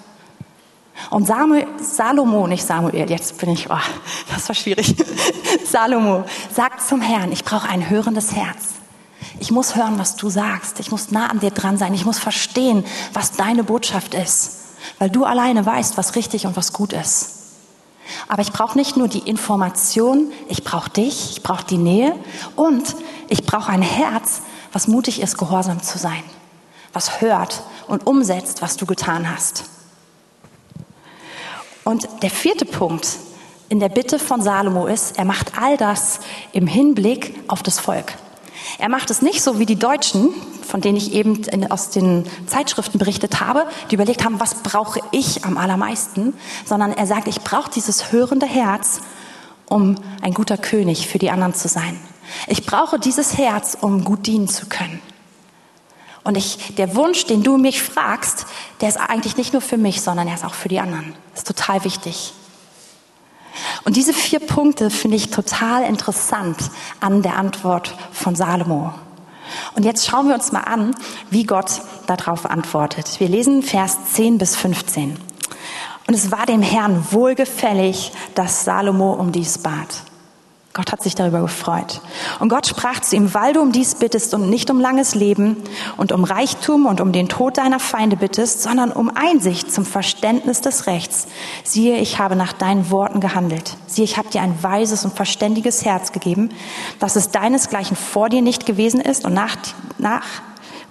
[1.09, 3.77] Und Samuel, Salomo, nicht Samuel, jetzt bin ich, oh,
[4.33, 4.95] das war schwierig.
[5.65, 8.75] Salomo sagt zum Herrn, ich brauche ein hörendes Herz.
[9.39, 10.79] Ich muss hören, was du sagst.
[10.79, 11.93] Ich muss nah an dir dran sein.
[11.93, 12.83] Ich muss verstehen,
[13.13, 14.57] was deine Botschaft ist.
[14.97, 17.37] Weil du alleine weißt, was richtig und was gut ist.
[18.27, 22.15] Aber ich brauche nicht nur die Information, ich brauche dich, ich brauche die Nähe
[22.55, 22.95] und
[23.27, 24.41] ich brauche ein Herz,
[24.73, 26.23] was mutig ist, gehorsam zu sein.
[26.91, 29.65] Was hört und umsetzt, was du getan hast.
[31.89, 33.17] Und der vierte Punkt
[33.67, 36.19] in der Bitte von Salomo ist, er macht all das
[36.51, 38.13] im Hinblick auf das Volk.
[38.77, 40.29] Er macht es nicht so wie die Deutschen,
[40.61, 45.45] von denen ich eben aus den Zeitschriften berichtet habe, die überlegt haben, was brauche ich
[45.45, 49.01] am allermeisten, sondern er sagt, ich brauche dieses hörende Herz,
[49.67, 51.99] um ein guter König für die anderen zu sein.
[52.45, 55.01] Ich brauche dieses Herz, um gut dienen zu können.
[56.23, 58.45] Und ich, der Wunsch, den du mich fragst,
[58.81, 61.15] der ist eigentlich nicht nur für mich, sondern er ist auch für die anderen.
[61.33, 62.33] Ist total wichtig.
[63.83, 66.57] Und diese vier Punkte finde ich total interessant
[66.99, 68.93] an der Antwort von Salomo.
[69.75, 70.93] Und jetzt schauen wir uns mal an,
[71.29, 73.19] wie Gott darauf antwortet.
[73.19, 75.17] Wir lesen Vers 10 bis 15.
[76.07, 80.03] Und es war dem Herrn wohlgefällig, dass Salomo um dies bat.
[80.79, 81.99] Gott hat sich darüber gefreut.
[82.39, 85.57] Und Gott sprach zu ihm, weil du um dies bittest und nicht um langes Leben
[85.97, 90.61] und um Reichtum und um den Tod deiner Feinde bittest, sondern um Einsicht zum Verständnis
[90.61, 91.27] des Rechts.
[91.65, 93.75] Siehe, ich habe nach deinen Worten gehandelt.
[93.87, 96.49] Siehe, ich habe dir ein weises und verständiges Herz gegeben,
[97.01, 99.57] dass es deinesgleichen vor dir nicht gewesen ist und nach,
[99.97, 100.23] nach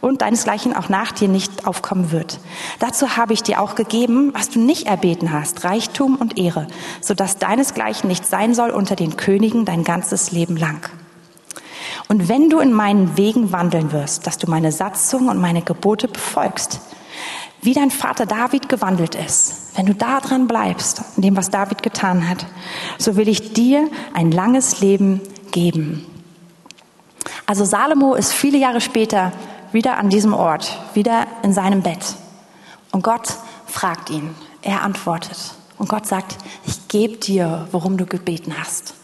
[0.01, 2.39] und deinesgleichen auch nach dir nicht aufkommen wird.
[2.79, 6.67] Dazu habe ich dir auch gegeben, was du nicht erbeten hast, Reichtum und Ehre,
[7.01, 10.89] so dass deinesgleichen nicht sein soll unter den Königen dein ganzes Leben lang.
[12.09, 16.09] Und wenn du in meinen Wegen wandeln wirst, dass du meine Satzungen und meine Gebote
[16.09, 16.81] befolgst,
[17.61, 21.83] wie dein Vater David gewandelt ist, wenn du da dran bleibst, in dem, was David
[21.83, 22.47] getan hat,
[22.99, 26.07] so will ich dir ein langes Leben geben.
[27.47, 29.33] Also Salomo ist viele Jahre später
[29.73, 32.15] wieder an diesem Ort, wieder in seinem Bett.
[32.91, 35.39] Und Gott fragt ihn, er antwortet.
[35.79, 38.95] Und Gott sagt, ich gebe dir, worum du gebeten hast.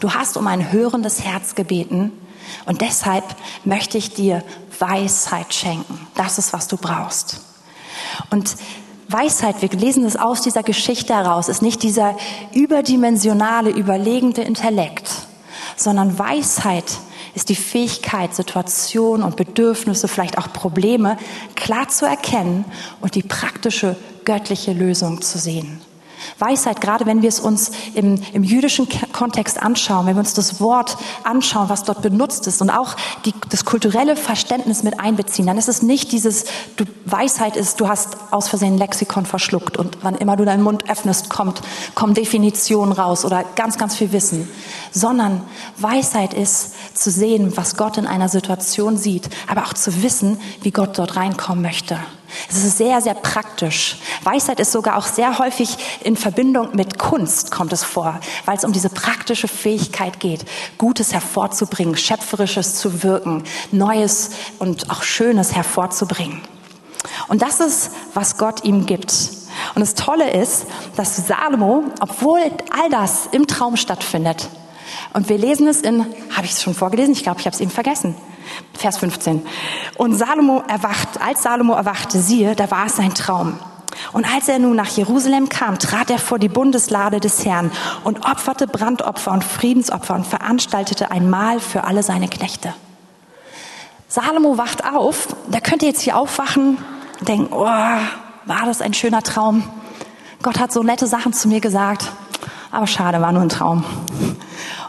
[0.00, 2.12] Du hast um ein hörendes Herz gebeten
[2.66, 3.24] und deshalb
[3.64, 4.42] möchte ich dir
[4.78, 6.06] Weisheit schenken.
[6.14, 7.40] Das ist, was du brauchst.
[8.30, 8.56] Und
[9.08, 12.16] Weisheit, wir lesen es aus dieser Geschichte heraus, ist nicht dieser
[12.54, 15.10] überdimensionale, überlegende Intellekt,
[15.76, 16.98] sondern Weisheit
[17.34, 21.16] ist die Fähigkeit, Situationen und Bedürfnisse, vielleicht auch Probleme
[21.54, 22.64] klar zu erkennen
[23.00, 25.80] und die praktische göttliche Lösung zu sehen.
[26.38, 30.60] Weisheit, gerade wenn wir es uns im, im jüdischen Kontext anschauen, wenn wir uns das
[30.60, 35.58] Wort anschauen, was dort benutzt ist und auch die, das kulturelle Verständnis mit einbeziehen, dann
[35.58, 36.44] ist es nicht dieses,
[36.76, 40.88] du, Weisheit ist, du hast aus Versehen Lexikon verschluckt und wann immer du deinen Mund
[40.88, 41.60] öffnest, kommt,
[41.94, 44.48] kommen Definitionen raus oder ganz, ganz viel Wissen,
[44.92, 45.42] sondern
[45.76, 50.70] Weisheit ist zu sehen, was Gott in einer Situation sieht, aber auch zu wissen, wie
[50.70, 51.98] Gott dort reinkommen möchte.
[52.48, 53.98] Es ist sehr, sehr praktisch.
[54.22, 58.64] Weisheit ist sogar auch sehr häufig in Verbindung mit Kunst kommt es vor, weil es
[58.64, 60.44] um diese praktische Fähigkeit geht,
[60.78, 66.40] Gutes hervorzubringen, Schöpferisches zu wirken, Neues und auch Schönes hervorzubringen.
[67.28, 69.12] Und das ist, was Gott ihm gibt.
[69.74, 70.66] Und das Tolle ist,
[70.96, 74.48] dass Salomo, obwohl all das im Traum stattfindet,
[75.12, 76.00] und wir lesen es in,
[76.34, 77.12] habe ich es schon vorgelesen?
[77.12, 78.16] Ich glaube, ich habe es eben vergessen.
[78.72, 79.46] Vers 15.
[79.96, 83.58] Und Salomo erwacht, als Salomo erwachte, siehe, da war es sein Traum.
[84.12, 87.70] Und als er nun nach Jerusalem kam, trat er vor die Bundeslade des Herrn
[88.02, 92.74] und opferte Brandopfer und Friedensopfer und veranstaltete ein Mahl für alle seine Knechte.
[94.08, 96.78] Salomo wacht auf, da könnt ihr jetzt hier aufwachen
[97.20, 99.64] denken, oh, war das ein schöner Traum?
[100.42, 102.12] Gott hat so nette Sachen zu mir gesagt,
[102.70, 103.84] aber schade, war nur ein Traum.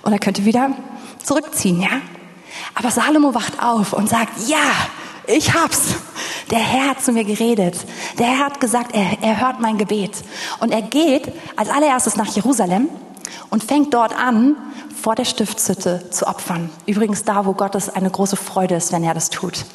[0.01, 0.71] Und er könnte wieder
[1.23, 2.01] zurückziehen, ja?
[2.73, 4.57] Aber Salomo wacht auf und sagt, ja,
[5.27, 5.95] ich hab's.
[6.51, 7.75] Der Herr hat zu mir geredet.
[8.19, 10.23] Der Herr hat gesagt, er, er hört mein Gebet.
[10.59, 12.89] Und er geht als allererstes nach Jerusalem
[13.49, 14.55] und fängt dort an,
[15.01, 16.69] vor der Stiftshütte zu opfern.
[16.85, 19.65] Übrigens da, wo Gottes eine große Freude ist, wenn er das tut.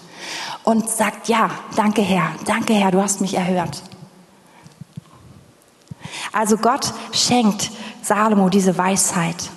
[0.65, 3.83] Und sagt, ja, danke Herr, danke Herr, du hast mich erhört.
[6.33, 7.71] Also Gott schenkt
[8.03, 9.51] Salomo diese Weisheit.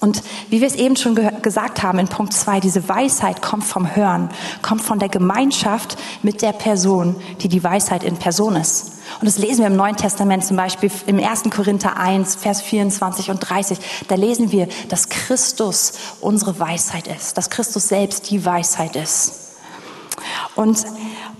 [0.00, 3.96] Und wie wir es eben schon gesagt haben in Punkt zwei, diese Weisheit kommt vom
[3.96, 4.30] Hören,
[4.62, 8.92] kommt von der Gemeinschaft mit der Person, die die Weisheit in Person ist.
[9.20, 11.44] Und das lesen wir im Neuen Testament zum Beispiel im 1.
[11.50, 13.78] Korinther 1, Vers 24 und 30.
[14.06, 19.32] Da lesen wir, dass Christus unsere Weisheit ist, dass Christus selbst die Weisheit ist.
[20.54, 20.84] Und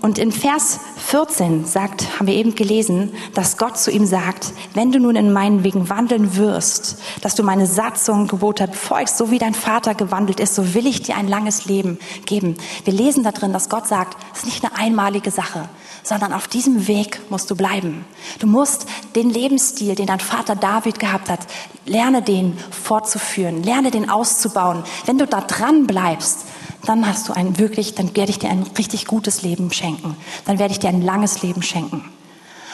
[0.01, 4.93] und in Vers 14 sagt, haben wir eben gelesen, dass Gott zu ihm sagt, wenn
[4.93, 9.39] du nun in meinen Wegen wandeln wirst, dass du meine Satzungen, Gebote befolgst, so wie
[9.39, 12.55] dein Vater gewandelt ist, so will ich dir ein langes Leben geben.
[12.85, 15.67] Wir lesen da drin, dass Gott sagt, es ist nicht eine einmalige Sache,
[16.03, 18.05] sondern auf diesem Weg musst du bleiben.
[18.39, 18.85] Du musst
[19.15, 21.41] den Lebensstil, den dein Vater David gehabt hat,
[21.85, 24.83] lerne den fortzuführen, lerne den auszubauen.
[25.05, 26.45] Wenn du da dran bleibst,
[26.85, 30.15] dann hast du ein wirklich, dann werde ich dir ein richtig gutes Leben schenken.
[30.45, 32.03] Dann werde ich dir ein langes Leben schenken.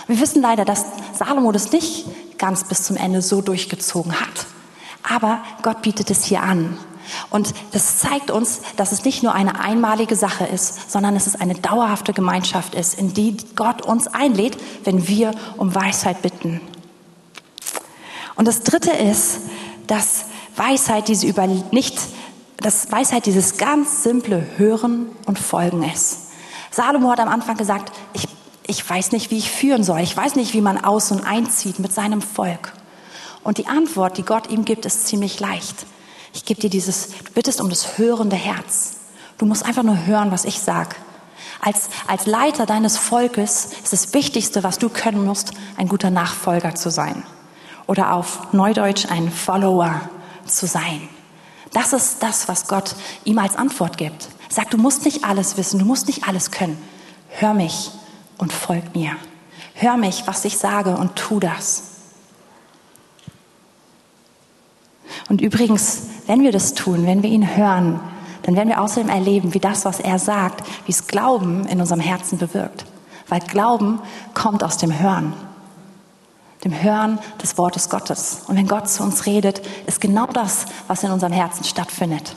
[0.07, 0.85] Wir wissen leider, dass
[1.17, 2.05] Salomo das nicht
[2.37, 4.45] ganz bis zum Ende so durchgezogen hat.
[5.03, 6.77] Aber Gott bietet es hier an.
[7.29, 11.35] Und das zeigt uns, dass es nicht nur eine einmalige Sache ist, sondern dass es
[11.35, 16.61] eine dauerhafte Gemeinschaft ist, in die Gott uns einlädt, wenn wir um Weisheit bitten.
[18.35, 19.41] Und das Dritte ist,
[19.87, 21.97] dass Weisheit diese über nicht
[22.57, 26.19] dass Weisheit dieses ganz simple Hören und Folgen ist.
[26.71, 28.27] Salomo hat am Anfang gesagt, ich,
[28.67, 29.99] ich weiß nicht, wie ich führen soll.
[30.01, 32.73] Ich weiß nicht, wie man aus- und einzieht mit seinem Volk.
[33.43, 35.85] Und die Antwort, die Gott ihm gibt, ist ziemlich leicht.
[36.33, 38.97] Ich gebe dir dieses, du bittest um das hörende Herz.
[39.37, 40.95] Du musst einfach nur hören, was ich sag.
[41.61, 46.75] Als, als Leiter deines Volkes ist das Wichtigste, was du können musst, ein guter Nachfolger
[46.75, 47.23] zu sein.
[47.87, 50.01] Oder auf Neudeutsch ein Follower
[50.45, 51.07] zu sein.
[51.75, 54.29] Das ist das, was Gott ihm als Antwort gibt.
[54.47, 56.81] Sagt, du musst nicht alles wissen, du musst nicht alles können.
[57.27, 57.91] Hör mich
[58.37, 59.11] und folg mir.
[59.73, 61.83] Hör mich, was ich sage und tu das.
[65.27, 67.99] Und übrigens, wenn wir das tun, wenn wir ihn hören,
[68.43, 71.99] dann werden wir außerdem erleben, wie das, was er sagt, wie es Glauben in unserem
[71.99, 72.85] Herzen bewirkt.
[73.27, 73.99] Weil Glauben
[74.33, 75.33] kommt aus dem Hören
[76.65, 78.41] dem Hören des Wortes Gottes.
[78.47, 82.35] Und wenn Gott zu uns redet, ist genau das, was in unserem Herzen stattfindet.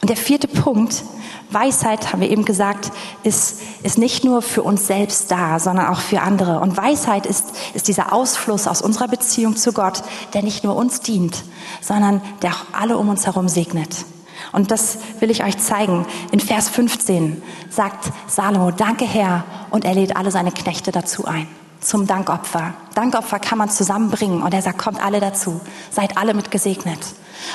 [0.00, 1.02] Und der vierte Punkt,
[1.50, 2.90] Weisheit, haben wir eben gesagt,
[3.22, 6.60] ist, ist nicht nur für uns selbst da, sondern auch für andere.
[6.60, 10.02] Und Weisheit ist, ist dieser Ausfluss aus unserer Beziehung zu Gott,
[10.34, 11.44] der nicht nur uns dient,
[11.80, 14.04] sondern der auch alle um uns herum segnet.
[14.50, 16.04] Und das will ich euch zeigen.
[16.30, 21.46] In Vers 15 sagt Salomo, danke Herr, und er lädt alle seine Knechte dazu ein
[21.82, 22.74] zum Dankopfer.
[22.94, 27.00] Dankopfer kann man zusammenbringen und er sagt, kommt alle dazu, seid alle mit gesegnet.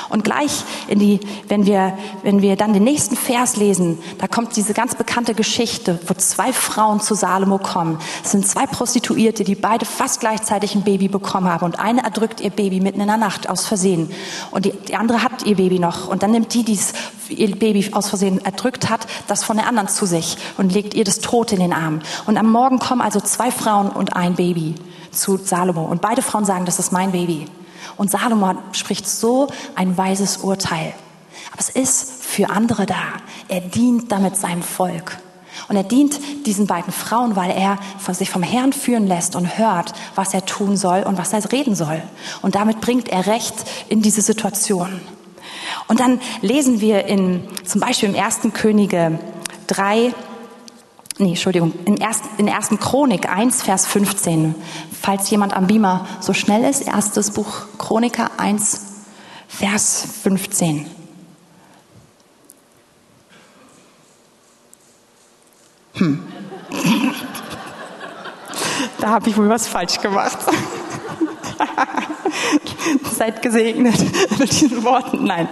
[0.08, 4.56] Und gleich in die, wenn wir, wenn wir dann den nächsten Vers lesen, da kommt
[4.56, 7.98] diese ganz bekannte Geschichte, wo zwei Frauen zu Salomo kommen.
[8.24, 11.64] Es sind zwei Prostituierte, die beide fast gleichzeitig ein Baby bekommen haben.
[11.64, 14.10] Und eine erdrückt ihr Baby mitten in der Nacht aus Versehen.
[14.50, 16.08] Und die, die andere hat ihr Baby noch.
[16.08, 16.78] Und dann nimmt die, die
[17.28, 21.04] ihr Baby aus Versehen erdrückt hat, das von der anderen zu sich und legt ihr
[21.04, 22.00] das Tote in den Arm.
[22.26, 24.74] Und am Morgen kommen also zwei Frauen und ein Baby
[25.10, 25.84] zu Salomo.
[25.84, 27.46] Und beide Frauen sagen, das ist mein Baby.
[27.96, 30.94] Und Salomo spricht so ein weises Urteil.
[31.52, 32.96] Aber es ist für andere da.
[33.48, 35.18] Er dient damit seinem Volk.
[35.68, 37.78] Und er dient diesen beiden Frauen, weil er
[38.12, 41.74] sich vom Herrn führen lässt und hört, was er tun soll und was er reden
[41.74, 42.02] soll.
[42.42, 43.54] Und damit bringt er Recht
[43.88, 45.00] in diese Situation.
[45.88, 49.18] Und dann lesen wir in, zum Beispiel im ersten Könige
[49.66, 50.14] 3,
[51.18, 52.70] nee, Entschuldigung, in, erst, in 1.
[52.80, 54.54] Chronik 1, Vers 15.
[55.00, 58.80] Falls jemand am Beamer so schnell ist, erstes Buch Chroniker 1,
[59.48, 60.86] Vers 15.
[65.94, 66.22] Hm.
[69.00, 70.38] da habe ich wohl was falsch gemacht.
[73.16, 73.98] Seid gesegnet
[74.38, 75.24] mit diesen Worten.
[75.24, 75.48] Nein.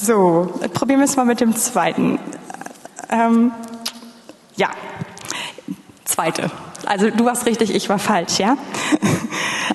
[0.00, 2.20] So, probieren wir es mal mit dem zweiten.
[3.10, 3.50] Ähm,
[4.54, 4.70] ja,
[6.04, 6.50] zweite.
[6.86, 8.56] Also du warst richtig, ich war falsch, ja?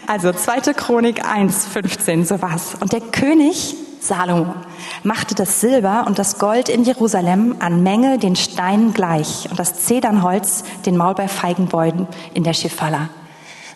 [0.06, 2.76] Also zweite Chronik 1, 15, so war's.
[2.80, 4.54] Und der König Salomo
[5.04, 9.86] machte das Silber und das Gold in Jerusalem an Menge den Steinen gleich und das
[9.86, 13.10] Zedernholz den Maulbeerfeigenbäuden in der Schifala.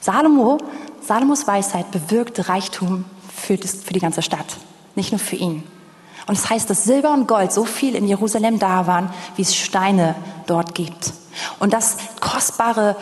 [0.02, 0.58] Salomo,
[1.02, 4.58] Salomos Weisheit bewirkte Reichtum für die ganze Stadt,
[4.96, 5.64] nicht nur für ihn.
[6.28, 9.42] Und es das heißt, dass Silber und Gold so viel in Jerusalem da waren, wie
[9.42, 10.14] es Steine
[10.46, 11.14] dort gibt.
[11.60, 12.98] Und das kostbare,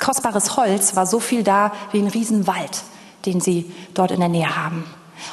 [0.00, 2.82] kostbares Holz war so viel da wie ein Riesenwald,
[3.26, 4.84] den sie dort in der Nähe haben.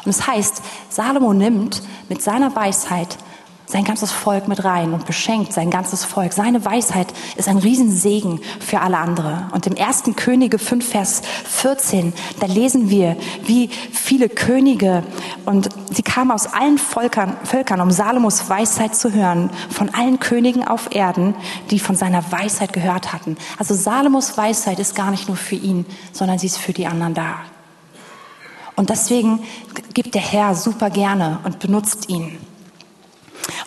[0.03, 3.17] Und es das heißt, Salomo nimmt mit seiner Weisheit
[3.65, 6.33] sein ganzes Volk mit rein und beschenkt sein ganzes Volk.
[6.33, 9.47] Seine Weisheit ist ein Riesensegen für alle andere.
[9.53, 15.03] Und im ersten Könige 5, Vers 14, da lesen wir, wie viele Könige
[15.45, 20.67] und sie kamen aus allen Völkern, Völkern, um Salomos Weisheit zu hören, von allen Königen
[20.67, 21.35] auf Erden,
[21.71, 23.37] die von seiner Weisheit gehört hatten.
[23.57, 27.13] Also Salomos Weisheit ist gar nicht nur für ihn, sondern sie ist für die anderen
[27.13, 27.35] da.
[28.75, 29.43] Und deswegen
[29.93, 32.37] gibt der Herr super gerne und benutzt ihn.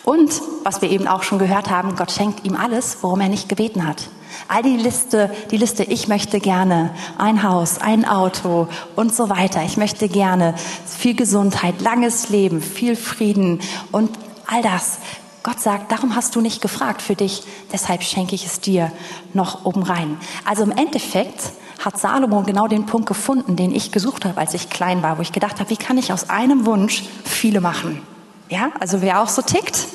[0.08, 3.46] Und, was wir eben auch schon gehört haben, Gott schenkt ihm alles, worum er nicht
[3.46, 4.08] gebeten hat.
[4.48, 9.62] All die Liste, die Liste, ich möchte gerne ein Haus, ein Auto und so weiter.
[9.64, 10.54] Ich möchte gerne
[10.86, 13.60] viel Gesundheit, langes Leben, viel Frieden
[13.92, 14.08] und
[14.46, 14.96] all das.
[15.42, 18.90] Gott sagt, darum hast du nicht gefragt für dich, deshalb schenke ich es dir
[19.34, 20.16] noch oben rein.
[20.46, 21.52] Also im Endeffekt
[21.84, 25.20] hat Salomo genau den Punkt gefunden, den ich gesucht habe, als ich klein war, wo
[25.20, 28.00] ich gedacht habe, wie kann ich aus einem Wunsch viele machen?
[28.48, 29.86] Ja, also wer auch so tickt,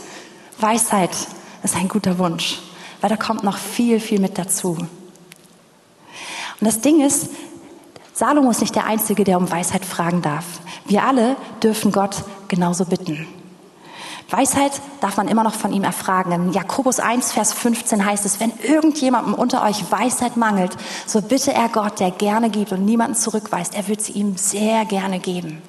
[0.59, 1.11] Weisheit
[1.63, 2.61] ist ein guter Wunsch,
[3.01, 4.77] weil da kommt noch viel, viel mit dazu.
[4.77, 4.89] Und
[6.59, 7.29] das Ding ist,
[8.13, 10.45] Salomo ist nicht der Einzige, der um Weisheit fragen darf.
[10.85, 13.27] Wir alle dürfen Gott genauso bitten.
[14.29, 16.31] Weisheit darf man immer noch von ihm erfragen.
[16.31, 21.53] In Jakobus 1, Vers 15 heißt es, wenn irgendjemandem unter euch Weisheit mangelt, so bitte
[21.53, 23.75] er Gott, der gerne gibt und niemanden zurückweist.
[23.75, 25.61] Er wird sie ihm sehr gerne geben.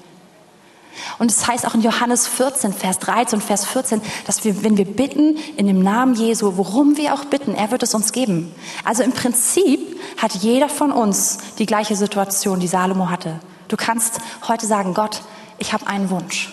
[1.19, 4.77] Und es heißt auch in Johannes 14, Vers 13 und Vers 14, dass wir, wenn
[4.77, 8.55] wir bitten in dem Namen Jesu, worum wir auch bitten, er wird es uns geben.
[8.85, 13.41] Also im Prinzip hat jeder von uns die gleiche Situation, die Salomo hatte.
[13.69, 15.23] Du kannst heute sagen, Gott,
[15.59, 16.53] ich habe einen Wunsch.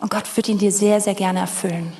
[0.00, 1.92] Und Gott wird ihn dir sehr, sehr gerne erfüllen.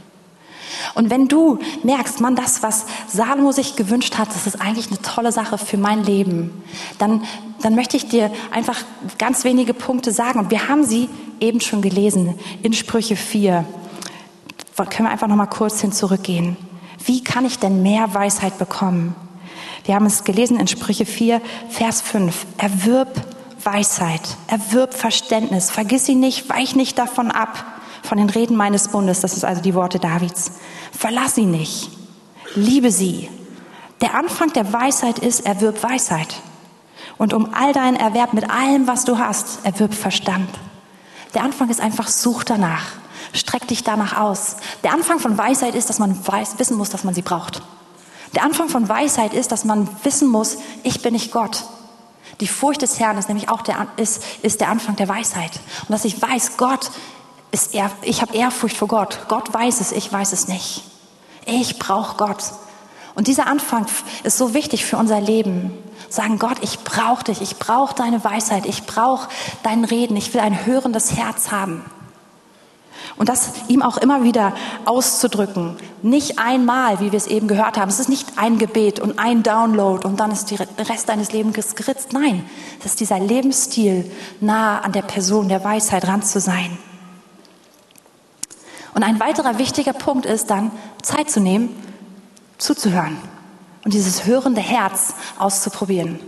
[0.95, 5.03] Und wenn du merkst, man, das, was Salomo sich gewünscht hat, das ist eigentlich eine
[5.03, 6.63] tolle Sache für mein Leben,
[6.99, 7.25] dann,
[7.63, 8.79] dann möchte ich dir einfach
[9.19, 10.39] ganz wenige Punkte sagen.
[10.39, 11.09] Und wir haben sie
[11.41, 13.65] eben schon gelesen in Sprüche 4.
[14.77, 16.57] Können wir einfach noch mal kurz hin zurückgehen.
[17.05, 19.15] Wie kann ich denn mehr Weisheit bekommen?
[19.85, 22.47] Wir haben es gelesen in Sprüche 4, Vers 5.
[22.57, 23.23] Erwirb
[23.65, 27.65] Weisheit, erwirb Verständnis, vergiss sie nicht, weich nicht davon ab
[28.03, 30.53] von den Reden meines Bundes, das ist also die Worte Davids.
[30.93, 31.91] Verlass sie nicht,
[32.55, 33.29] liebe sie.
[34.01, 36.37] Der Anfang der Weisheit ist, erwirb Weisheit.
[37.19, 40.49] Und um all deinen Erwerb mit allem, was du hast, erwirb Verstand.
[41.35, 42.85] Der Anfang ist einfach, such danach.
[43.33, 44.57] Streck dich danach aus.
[44.83, 47.63] Der Anfang von Weisheit ist, dass man weiß, wissen muss, dass man sie braucht.
[48.35, 51.65] Der Anfang von Weisheit ist, dass man wissen muss, ich bin nicht Gott.
[52.41, 55.53] Die Furcht des Herrn ist nämlich auch der, ist, ist der Anfang der Weisheit.
[55.83, 56.91] Und dass ich weiß, Gott
[57.51, 59.21] ist eher, ich habe Ehrfurcht vor Gott.
[59.29, 60.85] Gott weiß es, ich weiß es nicht.
[61.47, 62.53] Ich brauche Gott.
[63.15, 63.87] Und dieser Anfang
[64.23, 65.73] ist so wichtig für unser Leben.
[66.09, 69.29] Sagen, Gott, ich brauche dich, ich brauche deine Weisheit, ich brauche
[69.63, 71.85] dein Reden, ich will ein hörendes Herz haben.
[73.17, 75.77] Und das ihm auch immer wieder auszudrücken.
[76.03, 77.89] Nicht einmal, wie wir es eben gehört haben.
[77.89, 81.75] Es ist nicht ein Gebet und ein Download und dann ist der Rest deines Lebens
[81.75, 82.13] geritzt.
[82.13, 84.11] Nein, es ist dieser Lebensstil,
[84.41, 86.79] nah an der Person der Weisheit ran zu sein.
[88.95, 90.71] Und ein weiterer wichtiger Punkt ist dann,
[91.03, 91.75] Zeit zu nehmen,
[92.59, 93.17] zuzuhören
[93.85, 96.21] und dieses hörende Herz auszuprobieren.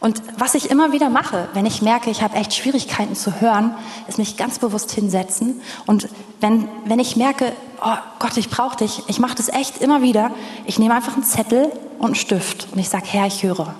[0.00, 3.74] Und was ich immer wieder mache, wenn ich merke, ich habe echt Schwierigkeiten zu hören,
[4.06, 5.62] ist mich ganz bewusst hinsetzen.
[5.86, 10.02] Und wenn, wenn ich merke, oh Gott, ich brauche dich, ich mache das echt immer
[10.02, 10.30] wieder,
[10.66, 13.74] ich nehme einfach einen Zettel und einen Stift und ich sage, Herr, ich höre.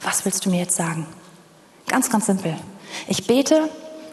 [0.00, 1.06] Was willst du mir jetzt sagen?
[1.86, 2.56] Ganz, ganz simpel.
[3.06, 3.68] Ich bete,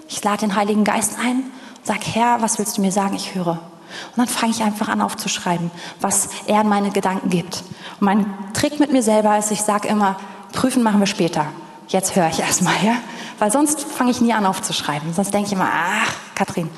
[0.10, 1.44] ich lade den Heiligen Geist ein
[1.88, 3.16] Sag, Herr, was willst du mir sagen?
[3.16, 3.52] Ich höre.
[3.52, 5.72] Und dann fange ich einfach an aufzuschreiben,
[6.02, 7.64] was er in meine Gedanken gibt.
[8.02, 10.18] Und mein Trick mit mir selber ist, ich sage immer,
[10.52, 11.46] prüfen machen wir später.
[11.88, 12.98] Jetzt höre ich erstmal, ja?
[13.40, 15.14] Weil sonst fange ich nie an aufzuschreiben.
[15.14, 16.70] Sonst denke ich immer, ach, Katrin.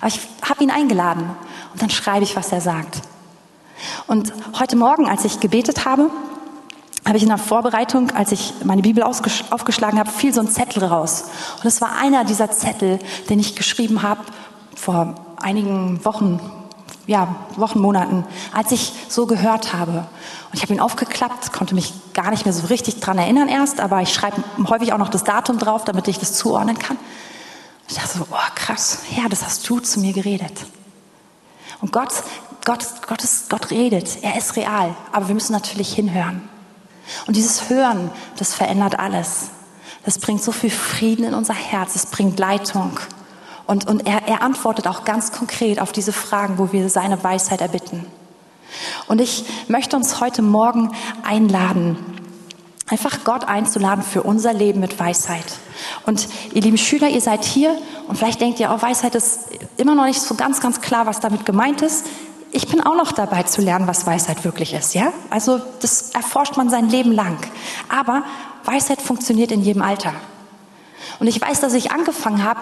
[0.00, 1.30] Aber ich habe ihn eingeladen
[1.72, 3.02] und dann schreibe ich, was er sagt.
[4.08, 6.10] Und heute Morgen, als ich gebetet habe,
[7.04, 10.82] habe ich in der Vorbereitung, als ich meine Bibel aufgeschlagen habe, fiel so ein Zettel
[10.82, 11.26] raus.
[11.58, 12.98] Und es war einer dieser Zettel,
[13.30, 14.22] den ich geschrieben habe
[14.76, 16.40] vor einigen Wochen,
[17.06, 19.98] ja, Wochen, Monaten, als ich so gehört habe.
[19.98, 23.80] Und ich habe ihn aufgeklappt, konnte mich gar nicht mehr so richtig dran erinnern erst,
[23.80, 26.96] aber ich schreibe häufig auch noch das Datum drauf, damit ich das zuordnen kann.
[27.88, 30.66] Ich dachte so, oh krass, Herr, das hast du zu mir geredet.
[31.80, 32.12] Und Gott,
[32.64, 36.48] Gott, Gott, ist, Gott redet, er ist real, aber wir müssen natürlich hinhören.
[37.26, 39.50] Und dieses Hören, das verändert alles.
[40.04, 42.98] Das bringt so viel Frieden in unser Herz, es bringt Leitung.
[43.66, 47.60] Und, und er, er antwortet auch ganz konkret auf diese Fragen, wo wir seine Weisheit
[47.60, 48.06] erbitten.
[49.08, 50.92] Und ich möchte uns heute Morgen
[51.24, 51.96] einladen,
[52.88, 55.44] einfach Gott einzuladen für unser Leben mit Weisheit.
[56.04, 57.76] Und ihr lieben Schüler, ihr seid hier
[58.08, 61.20] und vielleicht denkt ihr, oh, Weisheit ist immer noch nicht so ganz, ganz klar, was
[61.20, 62.06] damit gemeint ist.
[62.52, 65.12] Ich bin auch noch dabei zu lernen, was Weisheit wirklich ist, ja?
[65.30, 67.38] Also, das erforscht man sein Leben lang.
[67.88, 68.22] Aber
[68.64, 70.14] Weisheit funktioniert in jedem Alter.
[71.18, 72.60] Und ich weiß, dass ich angefangen habe,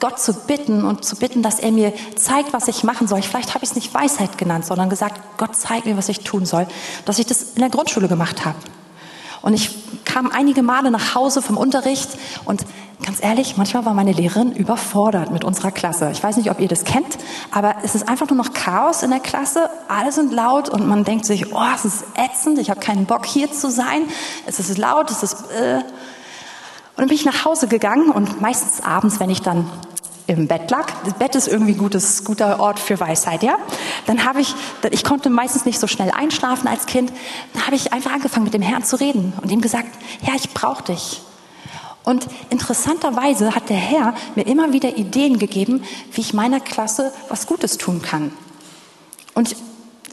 [0.00, 3.22] Gott zu bitten und zu bitten, dass er mir zeigt, was ich machen soll.
[3.22, 6.44] Vielleicht habe ich es nicht Weisheit genannt, sondern gesagt, Gott zeigt mir, was ich tun
[6.44, 6.66] soll,
[7.04, 8.58] dass ich das in der Grundschule gemacht habe.
[9.42, 9.70] Und ich
[10.04, 12.08] kam einige Male nach Hause vom Unterricht
[12.44, 12.64] und
[13.04, 16.10] ganz ehrlich, manchmal war meine Lehrerin überfordert mit unserer Klasse.
[16.12, 17.18] Ich weiß nicht, ob ihr das kennt,
[17.50, 19.68] aber es ist einfach nur noch Chaos in der Klasse.
[19.88, 23.26] Alle sind laut und man denkt sich, oh, es ist ätzend, ich habe keinen Bock
[23.26, 24.02] hier zu sein.
[24.46, 25.50] Es ist laut, es ist...
[25.50, 25.82] Äh.
[26.94, 29.66] Und dann bin ich nach Hause gegangen und meistens abends, wenn ich dann
[30.26, 30.86] im Bett lag.
[31.04, 33.56] Das Bett ist irgendwie gutes, guter Ort für Weisheit, ja.
[34.06, 34.54] Dann habe ich,
[34.90, 37.12] ich konnte meistens nicht so schnell einschlafen als Kind.
[37.54, 39.88] Dann habe ich einfach angefangen mit dem Herrn zu reden und ihm gesagt,
[40.22, 41.22] Herr, ich brauche dich.
[42.04, 47.46] Und interessanterweise hat der Herr mir immer wieder Ideen gegeben, wie ich meiner Klasse was
[47.46, 48.32] Gutes tun kann.
[49.34, 49.56] Und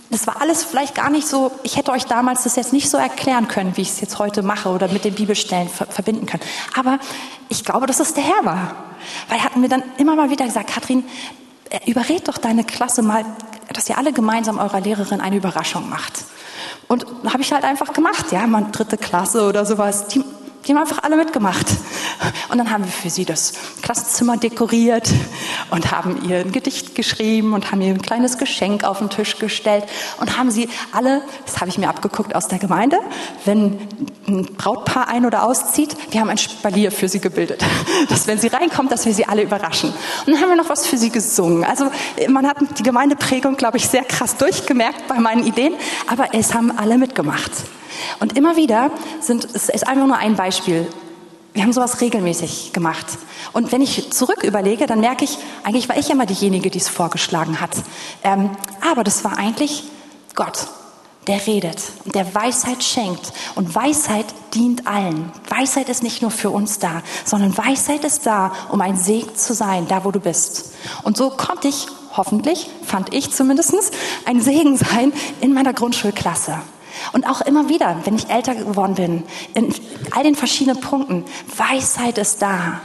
[0.10, 2.98] das war alles vielleicht gar nicht so, ich hätte euch damals das jetzt nicht so
[2.98, 6.40] erklären können, wie ich es jetzt heute mache oder mit den Bibelstellen ver verbinden kann.
[6.76, 7.00] Aber
[7.48, 8.76] ich glaube, dass es der Herr war.
[9.28, 11.04] Weil er hat mir dann immer mal wieder gesagt, Katrin,
[11.70, 13.24] äh, überred doch deine Klasse mal,
[13.72, 16.26] dass ihr alle gemeinsam eurer Lehrerin eine Überraschung macht.
[16.88, 20.08] Und habe ich halt einfach gemacht, ja, mal dritte Klasse oder sowas.
[20.08, 20.24] Die
[20.68, 21.66] die haben einfach alle mitgemacht.
[22.50, 25.10] Und dann haben wir für sie das Klassenzimmer dekoriert
[25.72, 29.38] und haben ihr ein Gedicht geschrieben und haben ihr ein kleines Geschenk auf den Tisch
[29.38, 29.86] gestellt
[30.20, 32.98] und haben sie alle, das habe ich mir abgeguckt aus der Gemeinde,
[33.46, 33.80] wenn
[34.28, 37.64] ein Brautpaar ein- oder auszieht, wir haben ein Spalier für sie gebildet,
[38.10, 39.90] dass wenn sie reinkommt, dass wir sie alle überraschen.
[40.26, 41.64] Und dann haben wir noch was für sie gesungen.
[41.64, 41.90] Also
[42.28, 45.74] man hat die Gemeindeprägung, glaube ich, sehr krass durchgemerkt bei meinen Ideen,
[46.08, 47.52] aber es haben alle mitgemacht.
[48.20, 48.92] Und immer wieder
[49.22, 50.88] sind, es ist einfach nur ein Beispiel.
[51.60, 53.06] Wir haben sowas regelmäßig gemacht.
[53.52, 56.88] Und wenn ich zurück überlege, dann merke ich, eigentlich war ich immer diejenige, die es
[56.88, 57.72] vorgeschlagen hat.
[58.24, 58.52] Ähm,
[58.90, 59.84] aber das war eigentlich
[60.36, 60.68] Gott,
[61.28, 63.34] der redet und der Weisheit schenkt.
[63.56, 65.34] Und Weisheit dient allen.
[65.50, 69.54] Weisheit ist nicht nur für uns da, sondern Weisheit ist da, um ein Segen zu
[69.54, 70.76] sein, da wo du bist.
[71.04, 73.76] Und so konnte ich, hoffentlich, fand ich zumindest,
[74.24, 76.62] ein Segen sein in meiner Grundschulklasse.
[77.14, 79.24] Und auch immer wieder, wenn ich älter geworden bin,
[79.54, 79.74] in
[80.12, 81.26] all den verschiedenen Punkten,
[81.58, 82.82] Weisheit ist da.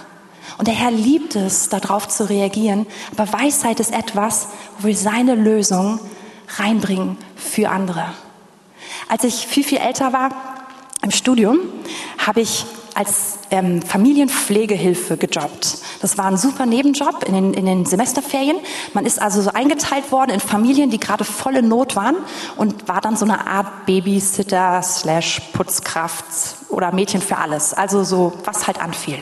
[0.59, 2.87] Und der Herr liebt es, darauf zu reagieren.
[3.17, 4.49] Aber Weisheit ist etwas,
[4.79, 5.99] wo wir seine Lösung
[6.59, 8.07] reinbringen für andere.
[9.09, 10.31] Als ich viel, viel älter war
[11.03, 11.59] im Studium,
[12.19, 15.79] habe ich als ähm, Familienpflegehilfe gejobbt.
[16.01, 18.57] Das war ein super Nebenjob in den, in den Semesterferien.
[18.93, 22.17] Man ist also so eingeteilt worden in Familien, die gerade volle Not waren
[22.57, 26.25] und war dann so eine Art Babysitter slash Putzkraft
[26.69, 27.73] oder Mädchen für alles.
[27.73, 29.19] Also so, was halt anfiel.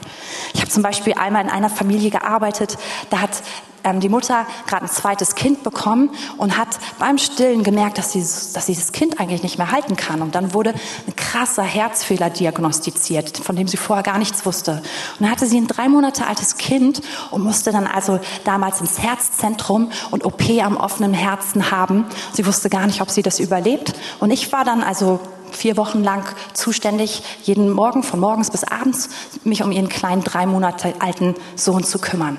[0.55, 2.79] Ich habe zum Beispiel einmal in einer Familie gearbeitet,
[3.11, 3.43] da hat
[3.85, 6.69] ähm, die Mutter gerade ein zweites Kind bekommen und hat
[6.99, 10.23] beim Stillen gemerkt, dass sie, dass sie das Kind eigentlich nicht mehr halten kann.
[10.23, 10.75] Und dann wurde
[11.07, 14.73] ein krasser Herzfehler diagnostiziert, von dem sie vorher gar nichts wusste.
[14.73, 18.99] Und dann hatte sie ein drei Monate altes Kind und musste dann also damals ins
[19.01, 22.07] Herzzentrum und OP am offenen Herzen haben.
[22.33, 23.95] Sie wusste gar nicht, ob sie das überlebt.
[24.21, 25.21] Und ich war dann also
[25.51, 29.11] vier Wochen lang zuständig, jeden Morgen von morgens bis abends
[29.45, 32.39] mich um ihren kleinen drei Monate alten Sohn zu kümmern.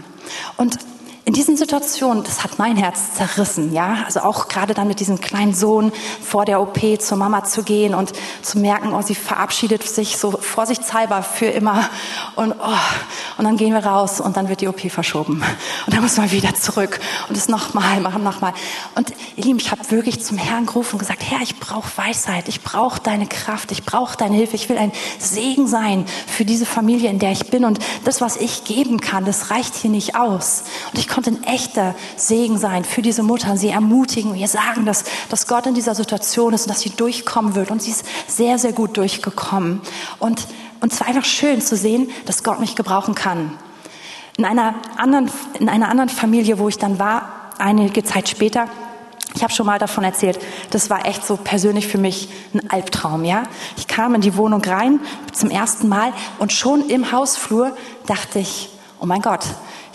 [0.58, 0.78] Und
[1.26, 4.04] in diesen Situationen, das hat mein Herz zerrissen, ja.
[4.06, 7.96] Also auch gerade dann mit diesem kleinen Sohn vor der OP zur Mama zu gehen
[7.96, 8.12] und
[8.42, 11.90] zu merken, oh, sie verabschiedet sich so vorsichtshalber für immer
[12.36, 15.42] und oh, und dann gehen wir raus und dann wird die OP verschoben
[15.86, 17.00] und dann muss man wieder zurück
[17.30, 18.54] und es nochmal machen, nochmal.
[18.96, 22.50] Und ihr Lieben, ich habe wirklich zum Herrn gerufen und gesagt, Herr, ich brauche Weisheit,
[22.50, 26.66] ich brauche deine Kraft, ich brauche deine Hilfe, ich will ein Segen sein für diese
[26.66, 30.16] Familie, in der ich bin und das, was ich geben kann, das reicht hier nicht
[30.16, 30.64] aus.
[30.92, 35.04] Und ich konnte ein echter Segen sein für diese Mutter, sie ermutigen, ihr sagen, dass,
[35.30, 37.70] dass Gott in dieser Situation ist und dass sie durchkommen wird.
[37.70, 39.82] Und sie ist sehr, sehr gut durchgekommen.
[40.20, 40.48] Und,
[40.80, 43.58] und es war einfach schön zu sehen, dass Gott mich gebrauchen kann.
[44.38, 48.68] In einer anderen, in einer anderen Familie, wo ich dann war, einige Zeit später,
[49.36, 50.40] ich habe schon mal davon erzählt,
[50.72, 53.44] das war echt so persönlich für mich ein Albtraum, ja.
[53.78, 55.00] Ich kam in die Wohnung rein
[55.32, 57.76] zum ersten Mal und schon im Hausflur
[58.08, 59.46] dachte ich, oh mein Gott,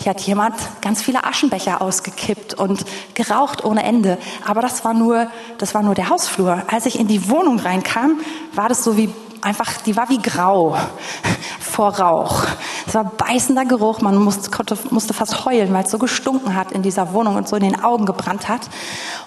[0.01, 2.85] hier hat jemand ganz viele Aschenbecher ausgekippt und
[3.15, 4.17] geraucht ohne Ende.
[4.47, 5.27] Aber das war nur,
[5.57, 6.63] das war nur der Hausflur.
[6.71, 8.21] Als ich in die Wohnung reinkam,
[8.53, 10.77] war das so wie einfach, die war wie grau
[11.59, 12.43] vor Rauch.
[12.87, 16.71] Es war beißender Geruch, man musste, konnte, musste fast heulen, weil es so gestunken hat
[16.71, 18.61] in dieser Wohnung und so in den Augen gebrannt hat.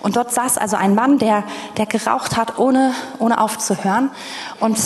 [0.03, 1.45] Und dort saß also ein Mann, der,
[1.77, 4.11] der geraucht hat, ohne, ohne aufzuhören.
[4.59, 4.77] Und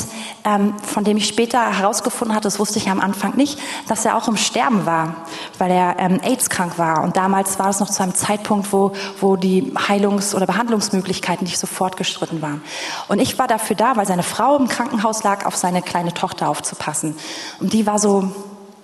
[0.45, 3.59] ähm, von dem ich später herausgefunden hatte, das wusste ich am Anfang nicht,
[3.89, 5.17] dass er auch im Sterben war,
[5.59, 7.03] weil er ähm, AIDS-krank war.
[7.03, 11.59] Und damals war es noch zu einem Zeitpunkt, wo, wo die Heilungs- oder Behandlungsmöglichkeiten nicht
[11.59, 12.63] so fortgeschritten waren.
[13.09, 16.49] Und ich war dafür da, weil seine Frau im Krankenhaus lag, auf seine kleine Tochter
[16.49, 17.17] aufzupassen.
[17.59, 18.31] Und die war so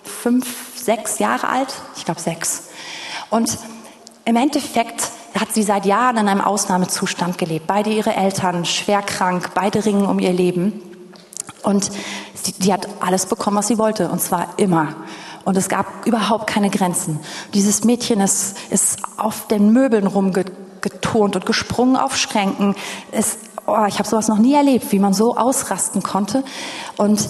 [0.02, 1.74] fünf, sechs Jahre alt.
[1.96, 2.70] Ich glaube sechs.
[3.30, 3.58] Und
[4.24, 7.66] im Endeffekt hat sie seit Jahren in einem Ausnahmezustand gelebt.
[7.66, 10.80] Beide ihre Eltern schwer krank, beide ringen um ihr Leben.
[11.62, 11.90] Und
[12.46, 14.08] die, die hat alles bekommen, was sie wollte.
[14.08, 14.94] Und zwar immer.
[15.44, 17.18] Und es gab überhaupt keine Grenzen.
[17.54, 22.74] Dieses Mädchen ist, ist auf den Möbeln rumgeturnt und gesprungen auf Schränken.
[23.10, 26.44] Es, oh, ich habe sowas noch nie erlebt, wie man so ausrasten konnte.
[26.96, 27.28] Und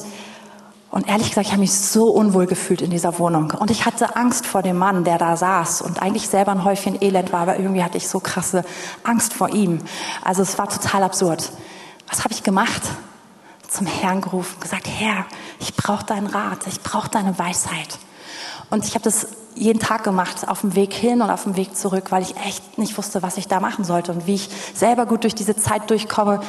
[0.93, 3.51] und ehrlich gesagt, ich habe mich so unwohl gefühlt in dieser Wohnung.
[3.59, 7.03] Und ich hatte Angst vor dem Mann, der da saß und eigentlich selber ein Häufchen
[7.03, 8.62] Elend war, aber irgendwie hatte ich so krasse
[9.03, 9.78] Angst vor ihm.
[10.22, 11.51] Also es war total absurd.
[12.11, 12.82] Was habe ich gemacht?
[13.70, 15.24] Zum Herrn gerufen, gesagt, Herr,
[15.61, 17.99] ich brauche deinen Rat, ich brauche deine Weisheit.
[18.68, 21.74] Und ich habe das jeden Tag gemacht, auf dem Weg hin und auf dem Weg
[21.74, 25.07] zurück, weil ich echt nicht wusste, was ich da machen sollte und wie ich selber
[25.07, 26.40] gut durch diese Zeit durchkomme.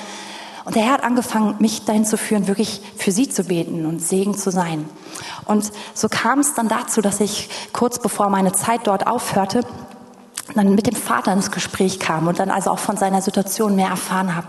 [0.66, 4.02] Und der Herr hat angefangen, mich dahin zu führen, wirklich für sie zu beten und
[4.02, 4.86] Segen zu sein.
[5.46, 9.62] Und so kam es dann dazu, dass ich kurz bevor meine Zeit dort aufhörte,
[10.56, 13.88] dann mit dem Vater ins Gespräch kam und dann also auch von seiner Situation mehr
[13.88, 14.48] erfahren habe.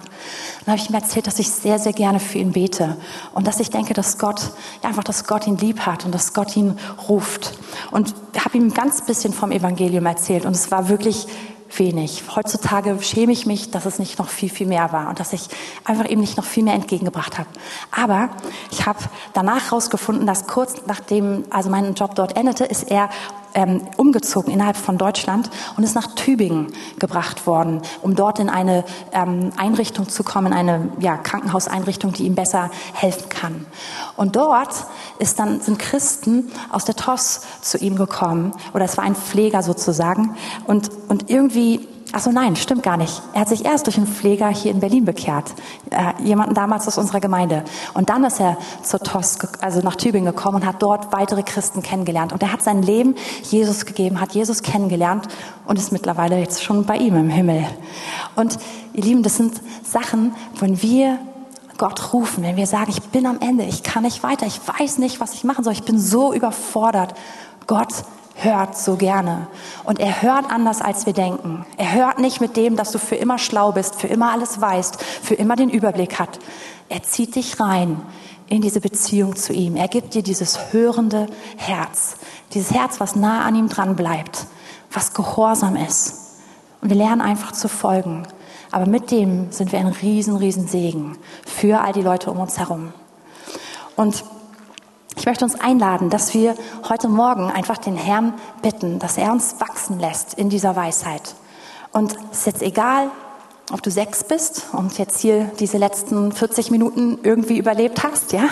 [0.65, 2.97] Dann habe ich ihm erzählt, dass ich sehr, sehr gerne für ihn bete
[3.33, 4.53] und dass ich denke, dass Gott,
[4.83, 7.53] ja, einfach, dass Gott ihn lieb hat und dass Gott ihn ruft.
[7.91, 11.27] Und habe ihm ganz bisschen vom Evangelium erzählt und es war wirklich
[11.79, 12.23] wenig.
[12.35, 15.49] Heutzutage schäme ich mich, dass es nicht noch viel, viel mehr war und dass ich
[15.85, 17.49] einfach eben nicht noch viel mehr entgegengebracht habe.
[17.91, 18.31] Aber
[18.71, 18.99] ich habe
[19.33, 23.09] danach herausgefunden, dass kurz nachdem also mein Job dort endete, ist er
[23.55, 28.85] ähm, umgezogen innerhalb von Deutschland und ist nach Tübingen gebracht worden, um dort in eine
[29.13, 33.67] ähm, Einrichtung zu kommen, eine ja, Krankenhauseinrichtung, die ihm besser helfen kann.
[34.17, 34.87] Und dort
[35.19, 39.63] ist dann, sind Christen aus der TOS zu ihm gekommen, oder es war ein Pfleger
[39.63, 40.37] sozusagen,
[40.67, 43.23] und, und irgendwie Ach so, nein, stimmt gar nicht.
[43.33, 45.53] Er hat sich erst durch einen Pfleger hier in Berlin bekehrt.
[45.91, 47.65] Äh, jemanden damals aus unserer Gemeinde.
[47.93, 51.83] Und dann ist er zur TOS, also nach Tübingen gekommen und hat dort weitere Christen
[51.83, 52.33] kennengelernt.
[52.33, 55.27] Und er hat sein Leben Jesus gegeben, hat Jesus kennengelernt
[55.67, 57.67] und ist mittlerweile jetzt schon bei ihm im Himmel.
[58.37, 58.59] Und
[58.93, 61.19] ihr Lieben, das sind Sachen, wenn wir
[61.79, 64.99] Gott rufen, wenn wir sagen, ich bin am Ende, ich kann nicht weiter, ich weiß
[64.99, 67.15] nicht, was ich machen soll, ich bin so überfordert.
[67.67, 67.93] Gott
[68.35, 69.47] hört so gerne.
[69.85, 71.65] Und er hört anders, als wir denken.
[71.77, 75.03] Er hört nicht mit dem, dass du für immer schlau bist, für immer alles weißt,
[75.03, 76.39] für immer den Überblick hat.
[76.89, 78.01] Er zieht dich rein
[78.49, 79.77] in diese Beziehung zu ihm.
[79.77, 81.27] Er gibt dir dieses hörende
[81.57, 82.17] Herz.
[82.53, 84.47] Dieses Herz, was nah an ihm dran bleibt,
[84.93, 86.21] was gehorsam ist.
[86.81, 88.27] Und wir lernen einfach zu folgen.
[88.71, 91.17] Aber mit dem sind wir ein riesen, riesen Segen
[91.47, 92.93] für all die Leute um uns herum.
[93.97, 94.25] Und
[95.17, 96.55] ich möchte uns einladen, dass wir
[96.89, 101.35] heute Morgen einfach den Herrn bitten, dass er uns wachsen lässt in dieser Weisheit.
[101.93, 103.11] Und es ist jetzt egal,
[103.73, 108.49] ob du sechs bist und jetzt hier diese letzten 40 Minuten irgendwie überlebt hast, ja,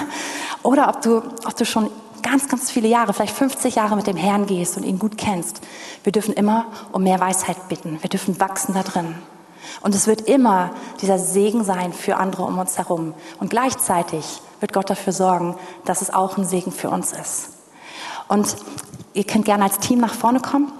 [0.62, 1.90] oder ob du, ob du schon
[2.22, 5.60] ganz, ganz viele Jahre, vielleicht 50 Jahre mit dem Herrn gehst und ihn gut kennst.
[6.04, 7.98] Wir dürfen immer um mehr Weisheit bitten.
[8.00, 9.16] Wir dürfen wachsen da drin.
[9.80, 13.14] Und es wird immer dieser Segen sein für andere um uns herum.
[13.40, 17.50] Und gleichzeitig wird Gott dafür sorgen, dass es auch ein Segen für uns ist.
[18.28, 18.56] Und
[19.12, 20.72] ihr könnt gerne als Team nach vorne kommen.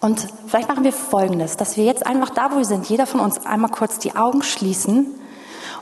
[0.00, 3.20] Und vielleicht machen wir Folgendes, dass wir jetzt einfach da, wo wir sind, jeder von
[3.20, 5.06] uns einmal kurz die Augen schließen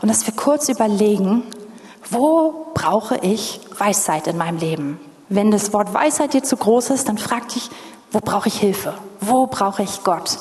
[0.01, 1.43] und dass wir kurz überlegen,
[2.09, 5.01] wo brauche ich Weisheit in meinem Leben?
[5.29, 7.69] Wenn das Wort Weisheit dir zu groß ist, dann frag dich,
[8.13, 8.95] wo brauche ich Hilfe?
[9.21, 10.39] Wo brauche ich Gott?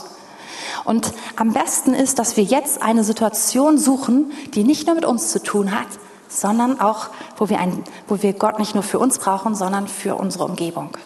[0.83, 5.31] Und am besten ist, dass wir jetzt eine Situation suchen, die nicht nur mit uns
[5.31, 5.87] zu tun hat,
[6.27, 10.15] sondern auch, wo wir, ein, wo wir Gott nicht nur für uns brauchen, sondern für
[10.15, 10.97] unsere Umgebung.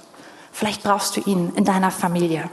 [0.51, 2.49] Vielleicht brauchst du ihn in deiner Familie.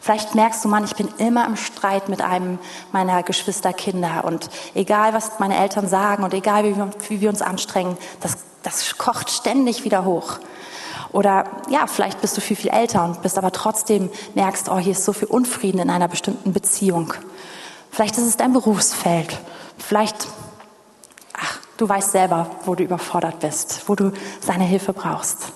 [0.00, 2.58] Vielleicht merkst du, Mann, ich bin immer im Streit mit einem
[2.92, 7.40] meiner Geschwisterkinder und egal, was meine Eltern sagen und egal, wie wir, wie wir uns
[7.40, 10.40] anstrengen, das, das kocht ständig wieder hoch.
[11.14, 14.92] Oder ja, vielleicht bist du viel, viel älter und bist aber trotzdem merkst, oh, hier
[14.92, 17.14] ist so viel Unfrieden in einer bestimmten Beziehung.
[17.90, 19.38] Vielleicht ist es dein Berufsfeld.
[19.78, 20.26] Vielleicht,
[21.32, 25.52] ach, Du weißt selber, wo du überfordert bist, wo du seine Hilfe brauchst.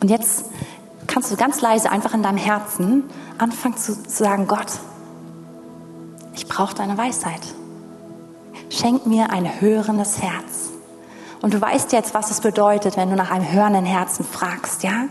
[0.00, 0.46] Und jetzt
[1.06, 3.04] kannst du ganz leise einfach in deinem Herzen
[3.36, 4.68] anfangen zu sagen, Gott,
[6.36, 7.40] ich brauche deine Weisheit.
[8.70, 10.70] Schenk mir ein hörendes Herz.
[11.42, 15.06] Und du weißt jetzt, was es bedeutet, wenn du nach einem hörenden Herzen fragst, ja?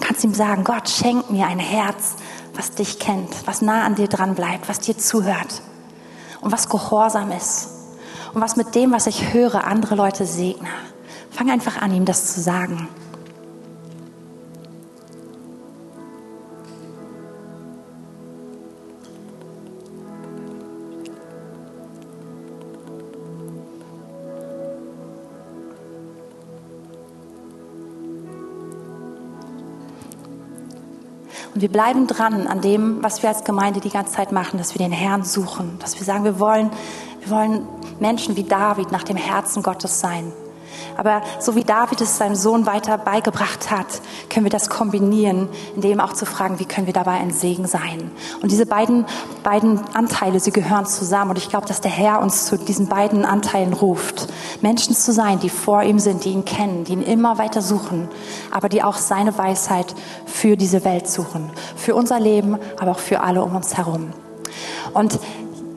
[0.00, 2.16] kannst ihm sagen, Gott, schenk mir ein Herz,
[2.54, 5.62] was dich kennt, was nah an dir dran bleibt, was dir zuhört
[6.40, 7.68] und was gehorsam ist
[8.34, 10.68] und was mit dem, was ich höre, andere Leute segne.
[11.30, 12.88] Fang einfach an, ihm das zu sagen.
[31.56, 34.74] Und wir bleiben dran an dem, was wir als Gemeinde die ganze Zeit machen, dass
[34.74, 36.70] wir den Herrn suchen, dass wir sagen, wir wollen,
[37.20, 37.66] wir wollen
[37.98, 40.34] Menschen wie David nach dem Herzen Gottes sein.
[40.96, 43.86] Aber so wie David es seinem Sohn weiter beigebracht hat,
[44.30, 48.10] können wir das kombinieren, indem auch zu fragen, wie können wir dabei ein Segen sein.
[48.42, 49.06] Und diese beiden,
[49.42, 51.30] beiden Anteile, sie gehören zusammen.
[51.30, 54.28] Und ich glaube, dass der Herr uns zu diesen beiden Anteilen ruft.
[54.60, 58.08] Menschen zu sein, die vor ihm sind, die ihn kennen, die ihn immer weiter suchen,
[58.50, 59.94] aber die auch seine Weisheit
[60.24, 61.50] für diese Welt suchen.
[61.76, 64.10] Für unser Leben, aber auch für alle um uns herum.
[64.94, 65.18] Und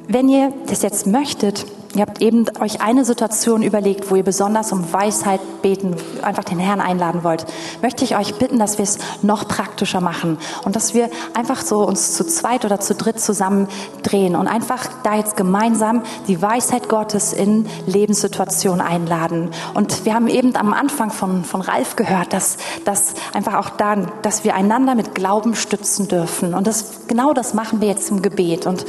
[0.08, 1.66] wenn ihr das jetzt möchtet,
[1.96, 6.60] Ihr habt eben euch eine Situation überlegt, wo ihr besonders um Weisheit beten, einfach den
[6.60, 7.48] Herrn einladen wollt.
[7.82, 11.80] Möchte ich euch bitten, dass wir es noch praktischer machen und dass wir einfach so
[11.80, 13.68] uns zu zweit oder zu dritt zusammen
[14.04, 19.50] drehen und einfach da jetzt gemeinsam die Weisheit Gottes in Lebenssituationen einladen.
[19.74, 23.96] Und wir haben eben am Anfang von, von Ralf gehört, dass, dass einfach auch da,
[24.22, 26.54] dass wir einander mit Glauben stützen dürfen.
[26.54, 28.68] Und das, genau das machen wir jetzt im Gebet.
[28.68, 28.86] Und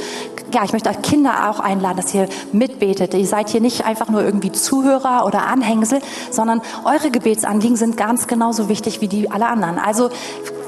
[0.53, 3.13] ja, ich möchte euch Kinder auch einladen, dass ihr mitbetet.
[3.13, 8.27] Ihr seid hier nicht einfach nur irgendwie Zuhörer oder Anhängsel, sondern eure Gebetsanliegen sind ganz
[8.27, 9.79] genauso wichtig wie die aller anderen.
[9.79, 10.09] Also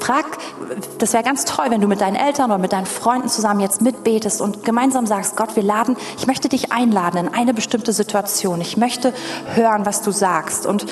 [0.03, 0.25] frag,
[0.97, 3.81] das wäre ganz toll, wenn du mit deinen Eltern oder mit deinen Freunden zusammen jetzt
[3.81, 8.59] mitbetest und gemeinsam sagst, Gott, wir laden, ich möchte dich einladen in eine bestimmte Situation.
[8.59, 9.13] Ich möchte
[9.55, 10.65] hören, was du sagst.
[10.65, 10.86] Und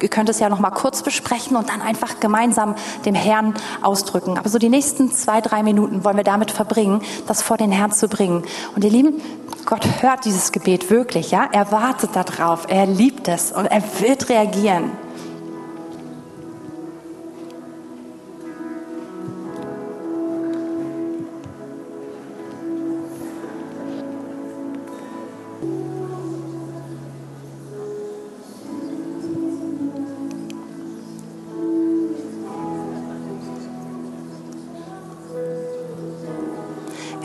[0.00, 2.74] ihr könnt es ja noch mal kurz besprechen und dann einfach gemeinsam
[3.04, 4.36] dem Herrn ausdrücken.
[4.36, 7.92] Aber so die nächsten zwei, drei Minuten wollen wir damit verbringen, das vor den Herrn
[7.92, 8.35] zu bringen.
[8.74, 9.20] Und ihr Lieben,
[9.64, 11.48] Gott hört dieses Gebet wirklich, ja?
[11.52, 12.66] Er wartet darauf.
[12.68, 14.92] Er liebt es und er wird reagieren.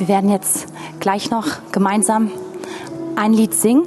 [0.02, 0.66] Wir werden jetzt
[1.02, 2.32] gleich noch gemeinsam
[3.18, 3.86] ein Lied singen.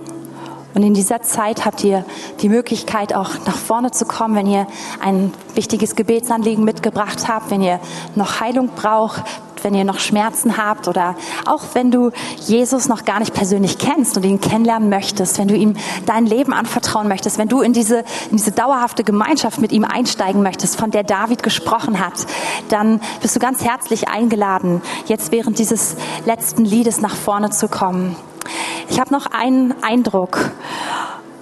[0.75, 2.05] Und in dieser Zeit habt ihr
[2.41, 4.67] die Möglichkeit, auch nach vorne zu kommen, wenn ihr
[5.01, 7.79] ein wichtiges Gebetsanliegen mitgebracht habt, wenn ihr
[8.17, 9.23] noch Heilung braucht,
[9.65, 12.11] wenn ihr noch Schmerzen habt oder auch wenn du
[12.47, 15.75] Jesus noch gar nicht persönlich kennst und ihn kennenlernen möchtest, wenn du ihm
[16.07, 17.99] dein Leben anvertrauen möchtest, wenn du in diese,
[18.31, 22.27] in diese dauerhafte Gemeinschaft mit ihm einsteigen möchtest, von der David gesprochen hat,
[22.69, 25.97] dann bist du ganz herzlich eingeladen, jetzt während dieses
[26.27, 28.17] letzten Liedes nach vorne zu kommen.
[28.89, 30.51] Ich habe noch einen Eindruck.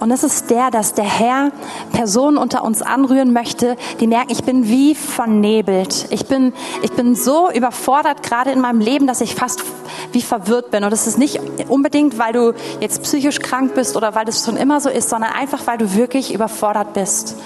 [0.03, 1.53] Und es ist der, dass der Herr
[1.93, 6.07] Personen unter uns anrühren möchte, die merken, ich bin wie vernebelt.
[6.09, 6.51] Ich bin,
[6.81, 9.63] ich bin so überfordert gerade in meinem Leben, dass ich fast
[10.11, 10.83] wie verwirrt bin.
[10.83, 11.39] Und das ist nicht
[11.69, 15.31] unbedingt, weil du jetzt psychisch krank bist oder weil das schon immer so ist, sondern
[15.31, 17.37] einfach, weil du wirklich überfordert bist.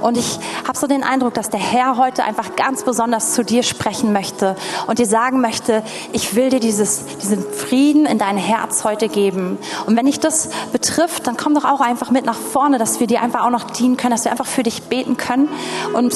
[0.00, 3.62] Und ich habe so den Eindruck, dass der Herr heute einfach ganz besonders zu dir
[3.62, 4.56] sprechen möchte
[4.86, 5.82] und dir sagen möchte,
[6.12, 9.58] ich will dir dieses, diesen Frieden in dein Herz heute geben.
[9.86, 13.00] Und wenn dich das betrifft, dann komm doch auch einfach einfach mit nach vorne, dass
[13.00, 15.48] wir dir einfach auch noch dienen können, dass wir einfach für dich beten können
[15.94, 16.14] und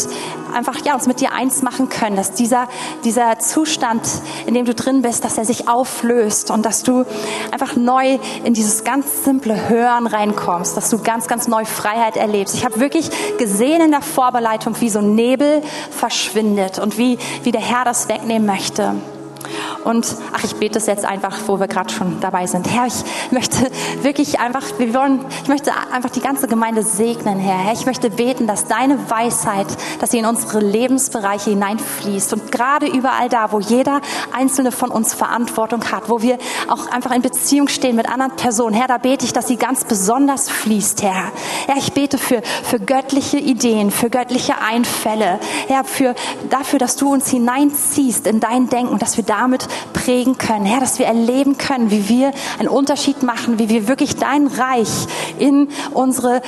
[0.54, 2.68] einfach ja, uns mit dir eins machen können, dass dieser,
[3.02, 4.02] dieser Zustand,
[4.46, 7.04] in dem du drin bist, dass er sich auflöst und dass du
[7.50, 12.54] einfach neu in dieses ganz simple Hören reinkommst, dass du ganz, ganz neu Freiheit erlebst.
[12.54, 17.60] Ich habe wirklich gesehen in der Vorbereitung, wie so Nebel verschwindet und wie, wie der
[17.60, 18.94] Herr das wegnehmen möchte.
[19.84, 22.68] Und ach, ich bete es jetzt einfach, wo wir gerade schon dabei sind.
[22.70, 23.70] Herr, ich möchte
[24.02, 27.58] wirklich einfach, wir wollen, ich möchte einfach die ganze Gemeinde segnen, Herr.
[27.58, 29.66] Herr, ich möchte beten, dass deine Weisheit,
[30.00, 34.00] dass sie in unsere Lebensbereiche hineinfließt und gerade überall da, wo jeder
[34.36, 36.38] einzelne von uns Verantwortung hat, wo wir
[36.68, 38.74] auch einfach in Beziehung stehen mit anderen Personen.
[38.74, 41.32] Herr, da bete ich, dass sie ganz besonders fließt, Herr.
[41.66, 45.38] Herr, ich bete für, für göttliche Ideen, für göttliche Einfälle,
[45.68, 46.14] Herr, für,
[46.50, 50.98] dafür, dass du uns hineinziehst in dein Denken, dass wir damit prägen können, Herr, dass
[50.98, 55.06] wir erleben können, wie wir einen Unterschied machen, wie wir wirklich dein Reich
[55.38, 56.42] in unsere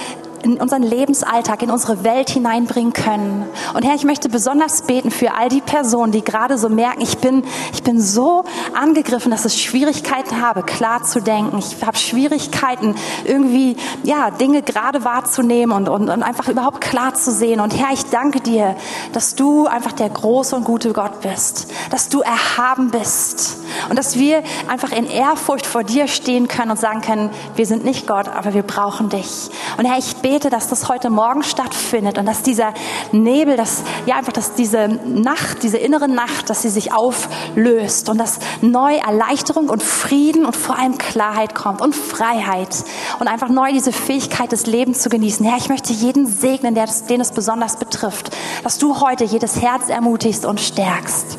[0.45, 3.47] in unseren Lebensalltag, in unsere Welt hineinbringen können.
[3.75, 7.19] Und Herr, ich möchte besonders beten für all die Personen, die gerade so merken, ich
[7.19, 11.59] bin, ich bin so angegriffen, dass ich Schwierigkeiten habe, klar zu denken.
[11.59, 17.33] Ich habe Schwierigkeiten, irgendwie, ja, Dinge gerade wahrzunehmen und, und, und einfach überhaupt klar zu
[17.33, 17.61] sehen.
[17.61, 18.77] Und Herr, ich danke dir,
[19.13, 24.19] dass du einfach der große und gute Gott bist, dass du erhaben bist und dass
[24.19, 28.29] wir einfach in Ehrfurcht vor dir stehen können und sagen können, wir sind nicht Gott,
[28.29, 29.51] aber wir brauchen dich.
[29.79, 32.75] Und Herr, ich bete, bete, dass das heute Morgen stattfindet und dass dieser
[33.13, 38.19] Nebel, dass, ja, einfach, dass diese Nacht, diese innere Nacht, dass sie sich auflöst und
[38.19, 42.85] dass neu Erleichterung und Frieden und vor allem Klarheit kommt und Freiheit
[43.21, 45.47] und einfach neu diese Fähigkeit des Lebens zu genießen.
[45.47, 49.89] Herr, ich möchte jeden segnen, der, den es besonders betrifft, dass du heute jedes Herz
[49.89, 51.39] ermutigst und stärkst.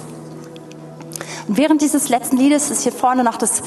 [1.47, 3.61] Und während dieses letzten Liedes ist hier vorne noch das,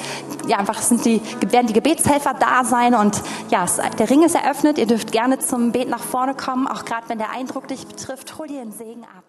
[0.47, 1.21] ja, einfach sind die,
[1.51, 3.67] werden die Gebetshelfer da sein und ja,
[3.99, 4.79] der Ring ist eröffnet.
[4.79, 8.39] Ihr dürft gerne zum Beten nach vorne kommen, auch gerade wenn der Eindruck dich betrifft.
[8.39, 9.28] Hol dir den Segen ab.